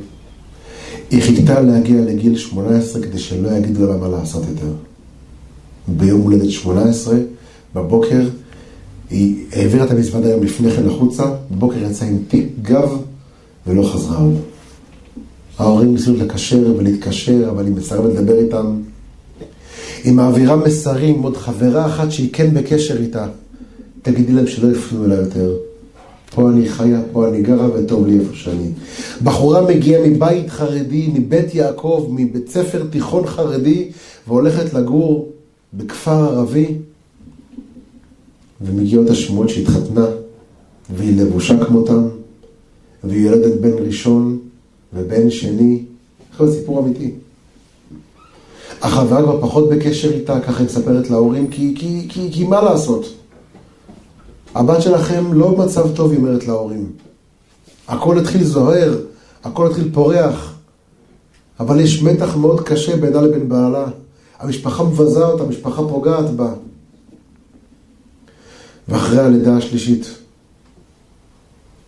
[1.11, 4.73] היא חיכתה להגיע לגיל 18 כדי שלא יגידו לה מה לעשות יותר.
[5.87, 7.15] ביום הולדת 18,
[7.75, 8.29] בבוקר,
[9.09, 12.89] היא העבירה את המזוודה היום לפני כן החוצה, בבוקר יצאה עם תיק גב
[13.67, 14.35] ולא חזרה עוד.
[15.59, 18.81] ההורים ניסו לקשר ולהתקשר, אבל היא מסרבת לדבר איתם.
[20.05, 23.27] היא מעבירה מסרים, עוד חברה אחת שהיא כן בקשר איתה.
[24.01, 25.57] תגידי להם שלא יפנו אליי יותר.
[26.35, 28.69] פה אני חיה, פה אני גרה וטוב לי איפה שאני.
[29.23, 33.89] בחורה מגיעה מבית חרדי, מבית יעקב, מבית ספר תיכון חרדי,
[34.27, 35.31] והולכת לגור
[35.73, 36.75] בכפר ערבי,
[38.61, 40.05] ומגיעות השמועות שהתחתנה,
[40.95, 42.07] והיא לבושה כמותם,
[43.03, 44.39] והיא ילדת בן ראשון
[44.93, 45.83] ובן שני.
[46.39, 47.11] זה סיפור אמיתי.
[48.85, 53.05] החברה כבר פחות בקשר איתה, ככה היא מספרת להורים, כי, כי, כי, כי מה לעשות?
[54.55, 56.91] הבת שלכם לא במצב טוב, היא אומרת להורים.
[57.87, 58.97] הכל התחיל זוהר,
[59.43, 60.53] הכל התחיל פורח,
[61.59, 63.85] אבל יש מתח מאוד קשה בינה לבין בעלה.
[64.39, 66.53] המשפחה מבזה אותה, המשפחה פוגעת בה.
[68.87, 70.05] ואחרי הלידה השלישית,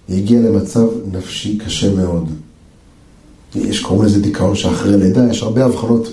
[0.07, 2.29] היא הגיעה למצב נפשי קשה מאוד.
[3.55, 6.07] יש קוראים לזה דיכאון שאחרי לידה, יש הרבה אבחנות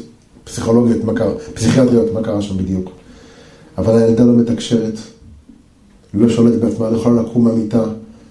[0.44, 2.90] פסיכולוגיות, מה קרה, פסיכיאטריות, מה קרה שם בדיוק.
[3.78, 4.98] אבל הילדה לא מתקשרת,
[6.14, 7.84] לא שולטת בעצמה, לא יכולה לקום מהמיטה,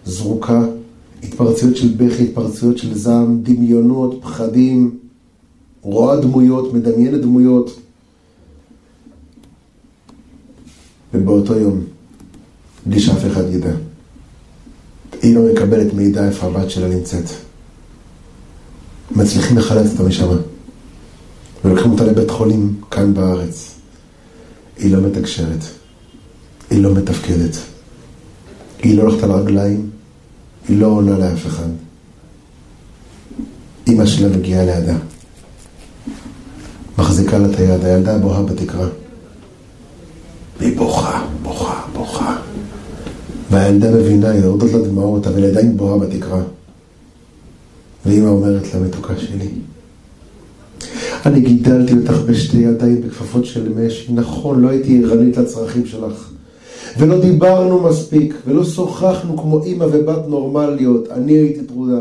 [0.05, 0.66] זרוקה,
[1.24, 4.97] התפרצויות של בכי, התפרצויות של זעם, דמיונות, פחדים,
[5.82, 7.80] רואה דמויות, מדמיינת דמויות.
[11.14, 11.82] ובאותו יום,
[12.86, 13.72] בלי שאף אחד ידע,
[15.22, 17.26] היא לא מקבלת מידע איפה הבת שלה נמצאת.
[19.16, 20.28] מצליחים לחלץ אותה משם.
[21.66, 23.76] ולוקחים אותה לבית חולים כאן בארץ.
[24.78, 25.59] היא לא מתקשרת,
[26.70, 27.57] היא לא מתפקדת,
[28.80, 29.89] היא לא הולכת על הרגליים,
[30.68, 31.70] היא לא עונה לאף אחד.
[33.88, 34.95] אימא שלה מגיעה לידה,
[36.97, 38.88] מחזיקה לה את היד, הילדה בוהה בתקרה.
[40.59, 42.38] והיא בוכה, בוכה, בוכה.
[43.51, 46.41] והילדה מבינה, יורדות לה דמעות, אבל היא עדיין בוהה בתקרה.
[48.05, 49.49] ואימא אומרת לה, מתוקה שלי,
[51.26, 54.13] אני גידלתי אותך בשתי ידיים בכפפות של משי.
[54.13, 56.30] נכון, לא הייתי ערנית לצרכים שלך.
[56.97, 61.07] ולא דיברנו מספיק, ולא שוחחנו כמו אימא ובת נורמליות.
[61.11, 61.99] אני הייתי טרודה,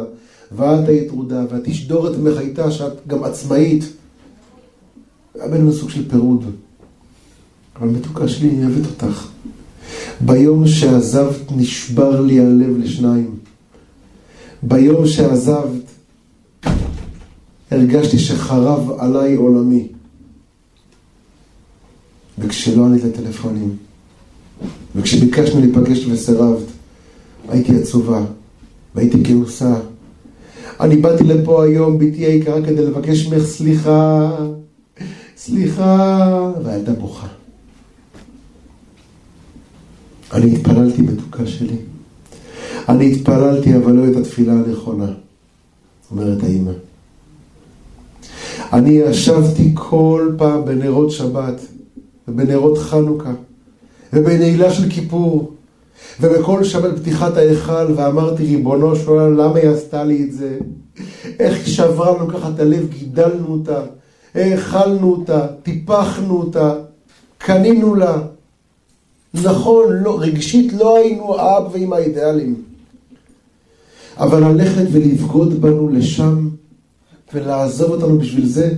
[0.53, 3.85] ואת היית טרודה, ואת תשדורת ממך הייתה שאת גם עצמאית.
[5.35, 6.45] היה בינינו סוג של פירוד.
[7.81, 9.27] אבל מתוקה שלי, אני אוהבת אותך.
[10.21, 13.31] ביום שעזבת נשבר לי הלב לשניים.
[14.63, 15.82] ביום שעזבת
[17.73, 19.89] הרגשתי שחרב עליי עולמי.
[22.39, 23.77] וכשלא ענית לטלפונים,
[24.97, 26.65] וכשביקשנו להיפגש וסירבת,
[27.49, 28.25] הייתי עצובה,
[28.95, 29.75] והייתי כעוסה.
[30.81, 34.31] אני באתי לפה היום, בתי היקרה, כדי לבקש ממך סליחה,
[35.37, 37.27] סליחה, והילדה בוכה.
[40.33, 41.77] אני התפללתי מתוקה שלי.
[42.89, 45.13] אני התפללתי, אבל לא את התפילה הנכונה,
[46.11, 46.73] אומרת האימא.
[48.73, 51.61] אני ישבתי כל פעם בנרות שבת,
[52.29, 53.33] ובנרות חנוכה,
[54.13, 55.53] ובנעילה של כיפור,
[56.21, 60.59] ובכל שבת פתיחת ההיכל, ואמרתי, ריבונו של עולם, למה היא עשתה לי את זה?
[61.39, 63.81] איך היא שברה לנו ככה את הלב, גידלנו אותה,
[64.35, 66.75] האכלנו אותה, טיפחנו אותה,
[67.39, 68.19] קנינו לה.
[69.35, 72.55] נכון, לא, רגשית לא היינו האב ואמא האידיאליים.
[74.17, 76.49] אבל ללכת ולבגוד בנו לשם
[77.35, 78.75] ולעזוב אותנו בשביל זה,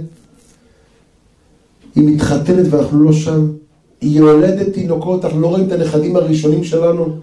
[1.94, 3.52] היא מתחתנת ואנחנו לא שם,
[4.00, 7.16] היא יולדת תינוקות, אנחנו לא רואים את הנכדים הראשונים שלנו,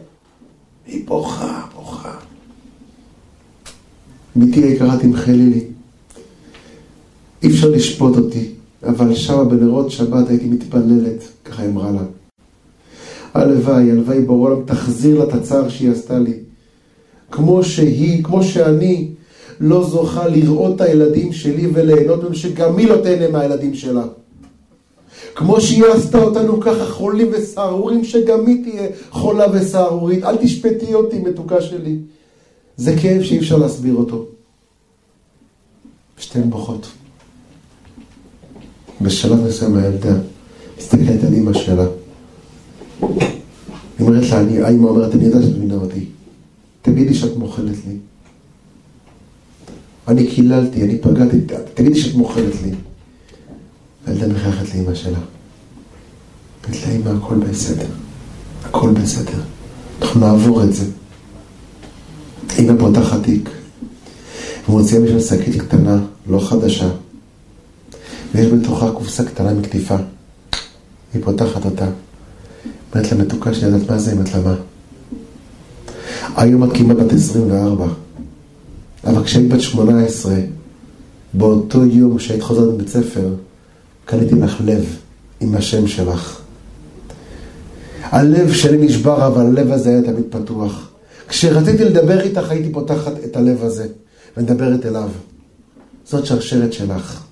[0.87, 2.13] היא בוכה, בוכה.
[4.35, 5.65] בתי היקרה תמחלי לי.
[7.43, 8.49] אי אפשר לשפוט אותי,
[8.83, 12.03] אבל שמה בנרות שבת הייתי מתפללת, ככה אמרה לה.
[13.33, 16.33] הלוואי, הלוואי ברור תחזיר לה את הצער שהיא עשתה לי.
[17.31, 19.07] כמו שהיא, כמו שאני
[19.63, 24.03] לא זוכה לראות את הילדים שלי וליהנות מהם, שגם היא לא תהנה מהילדים שלה.
[25.35, 30.23] כמו שהיא עשתה אותנו ככה חולים וסהרורים, שגם היא תהיה חולה וסהרורית.
[30.23, 31.97] אל תשפטי אותי, מתוקה שלי.
[32.77, 34.25] זה כאב שאי אפשר להסביר אותו.
[36.17, 36.87] שתיהן בוכות.
[39.01, 40.15] בשלב מסוים הילדה
[40.77, 41.85] מסתכלת על אימא שלה.
[43.01, 46.05] היא אומרת לה, האמא אומרת, אני יודעת שאת מבינה אותי.
[46.81, 48.10] תגידי שאת מוכלת לי.
[50.11, 51.37] אני קיללתי, אני פגעתי,
[51.73, 52.71] תגידי שאת מוכלת לי.
[54.05, 55.17] הילדה מחייכת לאמא שלה.
[56.67, 57.87] אומרת לה, אמא, הכל בסדר.
[58.63, 59.39] הכל בסדר.
[60.01, 60.85] אנחנו נעבור את זה.
[62.59, 63.49] אמא פותחת תיק.
[64.69, 66.89] ומוציאה משם שקית קטנה, לא חדשה.
[68.35, 69.95] ויש בתוכה קופסה קטנה מקטיפה.
[71.13, 71.87] היא פותחת אותה.
[72.95, 74.11] אומרת לה, מתוקה שלי, יודעת מה זה?
[74.11, 74.55] אומרת לה, מה?
[76.35, 77.87] היום את כמעט בת 24,
[79.03, 80.35] אבל כשהיית בת 18,
[81.33, 83.33] באותו יום שהיית חוזרת מבית ספר,
[84.05, 84.97] קניתי לך לב
[85.39, 86.41] עם השם שלך.
[88.03, 90.89] הלב שלי נשבר, אבל הלב הזה היה תמיד פתוח.
[91.27, 93.87] כשרציתי לדבר איתך, הייתי פותחת את הלב הזה,
[94.37, 95.09] ומדברת אליו.
[96.05, 97.23] זאת שרשרת שלך.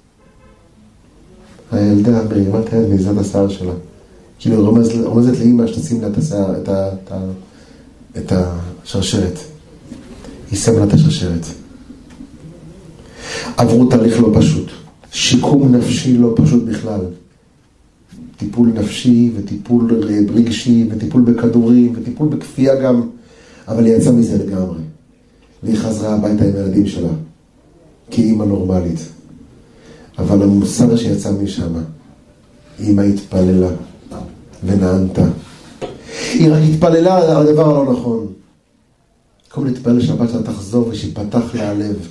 [1.71, 3.73] הילדה מרימה את היד מזד השיער שלה.
[4.39, 4.65] כאילו
[5.03, 7.19] רומזת לאימא שתשים לה את, השיער, את, ה, ה,
[8.17, 9.39] את השרשרת.
[10.51, 11.45] היא שמה לה את השרשרת.
[13.57, 14.67] עברו תהליך לא פשוט.
[15.11, 17.01] שיקום נפשי לא פשוט בכלל.
[18.37, 20.03] טיפול נפשי וטיפול
[20.35, 23.01] רגשי וטיפול בכדורים וטיפול בכפייה גם,
[23.67, 24.79] אבל היא יצאה מזה לגמרי.
[25.63, 27.09] והיא חזרה הביתה עם הילדים שלה,
[28.11, 28.99] כאימא נורמלית.
[30.19, 31.73] אבל המוסר שיצא משם,
[32.79, 33.69] אימא התפללה
[34.63, 35.25] ונענתה.
[36.33, 38.27] היא רק התפללה על הדבר הלא נכון.
[39.49, 42.07] במקום להתפלל שהבת שלה תחזור ושיפתח לה הלב.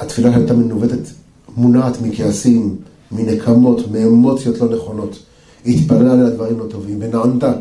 [0.00, 1.08] התפילה הייתה מנווטת,
[1.56, 2.76] מונעת מכעסים,
[3.12, 5.18] מנקמות, מאמוציות לא נכונות.
[5.64, 7.52] היא התפללה על הדברים לא טובים ונענתה.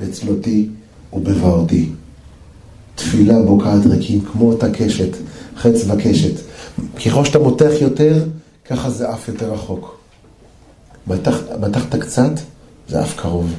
[0.00, 0.68] ואצלותי
[1.12, 1.88] ובבעותי.
[2.94, 5.16] תפילה בוקעת ריקים, כמו אותה קשת,
[5.56, 6.40] חץ וקשת.
[7.06, 8.24] ככל שאתה מותח יותר,
[8.64, 9.98] ככה זה עף יותר רחוק.
[11.60, 12.32] מתחת קצת,
[12.88, 13.54] זה עף קרוב.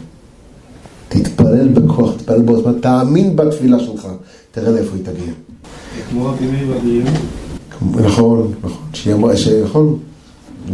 [1.09, 4.07] תתפלל בכוח, תתפלל בעוצמה, תאמין בתפילה שלך,
[4.51, 5.33] תראה לאיפה היא תגיע.
[6.09, 7.07] כמו מאיר בבריאות.
[8.05, 9.33] נכון, נכון, שהיא אמרה,
[9.63, 9.97] נכון,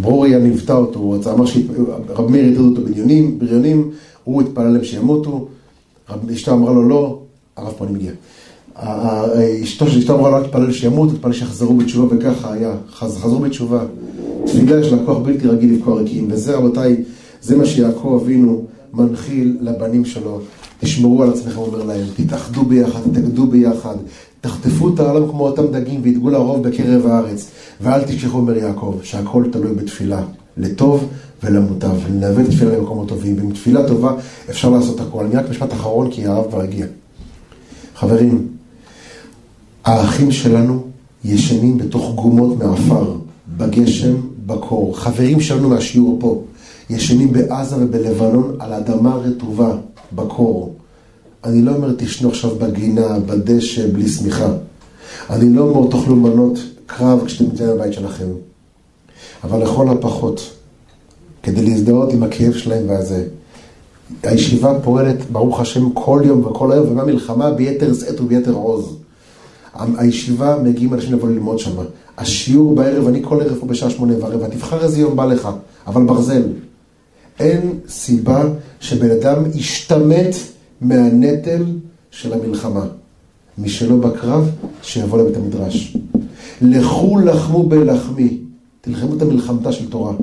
[0.02, 3.90] ברוריה ניוותה אותו, הוא רצה, אמר שרב מאיר ידעו אותו בדיונים, בריונים,
[4.24, 5.48] הוא התפלל להם שימותו,
[6.34, 7.20] אשתו אמרה לו לא,
[7.58, 8.12] הרב פה אני מגיע.
[9.64, 13.84] אשתו של אשתו אמרה לו אל תתפלל שימות, תתפלל שיחזרו בתשובה, וככה היה, חזרו בתשובה.
[14.46, 16.96] תפילה יש לה כוח בלתי רגיל לבקוע ריקים, וזה רבותיי,
[17.42, 20.40] זה מה שיעקב אבינו מנחיל לבנים שלו.
[20.80, 23.96] תשמרו על עצמכם, אומר להם, תתאחדו ביחד, תתאגדו ביחד,
[24.42, 27.48] תחטפו את העולם כמו אותם דגים וידגו לרוב בקרב הארץ,
[27.82, 30.22] ואל תשכחו, אומר יעקב, שהכל תלוי בתפילה,
[30.58, 31.08] לטוב
[31.44, 34.14] ולמוטב, לנווט תפילה למקומות טובים, ועם תפילה טובה
[34.50, 35.26] אפשר לעשות הכל.
[35.26, 36.86] אני רק משפט אחרון, כי הרב כבר הגיע.
[37.96, 38.48] חברים,
[39.86, 40.84] האחים שלנו
[41.26, 43.16] ישנים בתוך גומות מעפר,
[43.58, 44.16] בגשם,
[44.46, 44.98] בקור.
[44.98, 46.44] חברים שלנו מהשיעור פה,
[46.92, 49.76] ישנים בעזה ובלבנון על אדמה רטובה,
[50.16, 50.76] בקור.
[51.44, 54.54] אני לא אומר תשנו עכשיו בגינה, בדשא, בלי שמיכה.
[55.30, 58.28] אני לא אומר תאכלו מנות קרב כשאתם נמצאים בבית שלכם.
[59.44, 60.42] אבל לכל הפחות,
[61.44, 63.26] כדי להזדהות עם הכאב שלהם והזה,
[64.24, 68.96] הישיבה פועלת, ברוך השם, כל יום וכל היום, ומהמלחמה ביתר שאת וביתר עוז.
[69.98, 71.72] הישיבה, מגיעים אנשים לבוא ללמוד שם.
[72.18, 75.50] השיעור בערב, אני כל ערב פה בשעה שמונה ורבע, תבחר איזה יום בא לך,
[75.88, 76.42] אבל ברזל.
[77.42, 78.44] אין סיבה
[78.80, 80.36] שבן אדם ישתמט
[80.82, 81.66] מהנטל
[82.12, 82.86] של המלחמה.
[83.58, 84.50] מי שלא בקרב,
[84.82, 85.98] שיבוא לבית המדרש.
[86.62, 88.38] לכו לחמו בלחמי,
[88.82, 90.14] תלחמו את המלחמתה של תורה.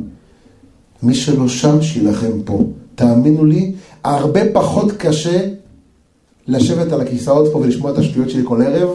[1.02, 2.64] מי שלא שם, שילחם פה.
[2.94, 3.72] תאמינו לי,
[4.04, 5.48] הרבה פחות קשה
[6.46, 8.88] לשבת על הכיסאות פה ולשמוע את השטויות שלי כל ערב,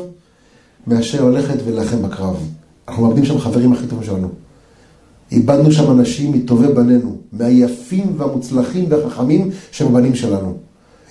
[0.87, 2.35] מאשר ללכת ולהילחם בקרב.
[2.87, 4.29] אנחנו מאבדים שם חברים הכי טובים שלנו.
[5.33, 10.57] איבדנו שם אנשים מטובי בנינו, מהיפים והמוצלחים והחכמים שהם הבנים שלנו.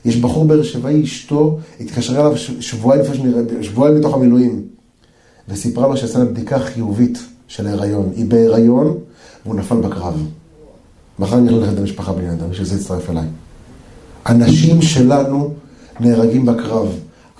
[0.05, 3.05] יש בחור באר שבעי, אשתו, התקשרה אליו שבועיים
[3.63, 4.63] שבועיים בתוך המילואים,
[5.49, 7.19] וסיפרה לו שעשה לה בדיקה חיובית
[7.49, 8.11] של ההיריון.
[8.17, 8.97] היא בהיריון,
[9.47, 10.27] והוא נפל בקרב.
[11.19, 13.27] מחר אני הולך למשפחה בני אדם, בשביל זה יצטרף אליי.
[14.27, 15.51] אנשים שלנו
[16.01, 16.89] נהרגים בקרב.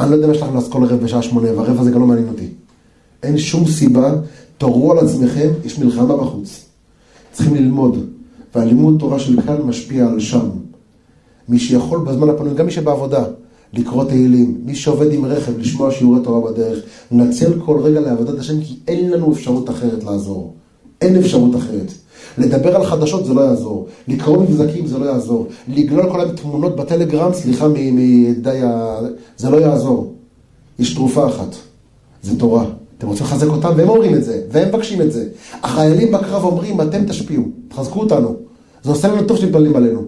[0.01, 2.07] אני לא יודע מה יש לכם לעשות כל ערב בשעה שמונה, והערב הזה גם לא
[2.07, 2.49] מעניין אותי.
[3.23, 4.15] אין שום סיבה,
[4.59, 6.72] תורו על עצמכם, יש מלחמה בחוץ.
[7.33, 7.99] צריכים ללמוד,
[8.55, 10.49] והלימוד תורה של כאן משפיע על שם.
[11.49, 13.25] מי שיכול בזמן הפנוי, גם מי שבעבודה,
[13.73, 16.79] לקרוא תהילים, מי שעובד עם רכב, לשמוע שיעורי תורה בדרך,
[17.13, 20.55] לנצל כל רגע לעבודת השם, כי אין לנו אפשרות אחרת לעזור.
[21.01, 21.93] אין אפשרות אחרת.
[22.39, 26.77] לדבר על חדשות זה לא יעזור, לקרוא מבזקים זה לא יעזור, לגלול כל היום תמונות
[26.77, 28.99] בטלגרם, סליחה מידי ה...
[29.37, 30.15] זה לא יעזור.
[30.79, 31.55] יש תרופה אחת,
[32.23, 32.65] זה תורה.
[33.03, 33.73] אתם רוצים לחזק אותם?
[33.77, 35.29] והם אומרים את זה, והם מבקשים את זה.
[35.63, 38.37] החיילים בקרב אומרים, אתם תשפיעו, תחזקו אותנו.
[38.83, 40.03] זה עושה לנו טוב שמתפללים עלינו.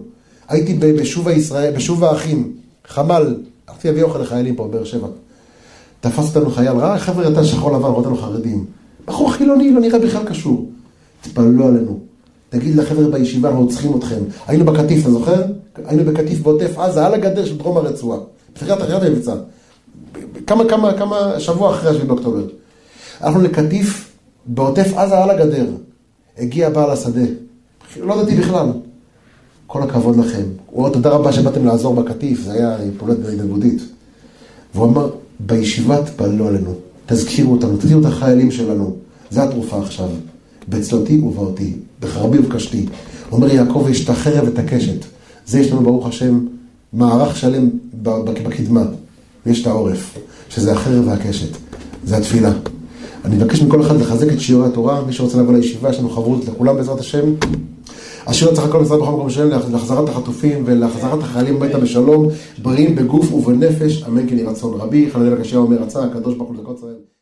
[0.47, 2.53] הייתי בשוב הישראל, בשוב האחים,
[2.87, 3.35] חמ"ל,
[3.67, 5.07] הלכתי להביא אוכל לחיילים פה בבאר שבע.
[5.99, 8.65] תפס אותנו חייל, ראה חבר'ה אתה שחור לבן, רואה אותנו חרדים.
[9.07, 10.69] בחור חילוני, לא נראה בכלל קשור.
[11.21, 11.99] תתפללו עלינו.
[12.49, 14.19] תגיד לחבר'ה בישיבה, אנחנו צריכים אתכם.
[14.47, 15.41] היינו בקטיף, אתה זוכר?
[15.85, 18.19] היינו בקטיף בעוטף עזה, על הגדר של דרום הרצועה.
[18.53, 19.35] תחילת תחילת המבצע.
[20.47, 22.43] כמה, כמה, כמה, שבוע אחרי השביעי באוקטובר.
[23.19, 24.11] הלכנו לקטיף
[24.45, 25.65] בעוטף עזה על הגדר.
[26.37, 27.21] הגיע בעל השדה.
[28.01, 28.71] לא ידעתי בכלל.
[29.67, 30.43] כל הכבוד לכם.
[30.65, 33.81] הוא אומר, תודה רבה שבאתם לעזור בקטיף, זה היה פעולת התנדבותית.
[34.75, 35.09] והוא אמר,
[35.39, 36.73] בישיבה תפעלו עלינו,
[37.05, 38.95] תזכירו אותנו, תזכירו את החיילים שלנו.
[39.29, 40.09] זה התרופה עכשיו.
[40.69, 42.85] בצלתי ובאותי, בחרבי ובקשתי.
[43.31, 45.05] אומר יעקב, יש את החרב ואת הקשת.
[45.47, 46.45] זה יש לנו, ברוך השם,
[46.93, 48.83] מערך שלם בקדמה.
[49.45, 50.17] ויש את העורף,
[50.49, 51.57] שזה החרב והקשת.
[52.05, 52.51] זה התפילה.
[53.25, 56.45] אני מבקש מכל אחד לחזק את שיעורי התורה, מי שרוצה לבוא לישיבה, יש לנו חברות
[56.45, 57.33] לכולם בעזרת השם.
[58.27, 62.27] השיר צריך הכל מצוות בכל מקום שלם להחזרת החטופים ולהחזרת החיילים הביתה בשלום,
[62.61, 65.11] בריאים בגוף ובנפש, אמן כן יהי רצון רבי.
[65.11, 67.14] חנן הקשה אומר, רצה הקדוש ברוך הוא לזכות ישראל.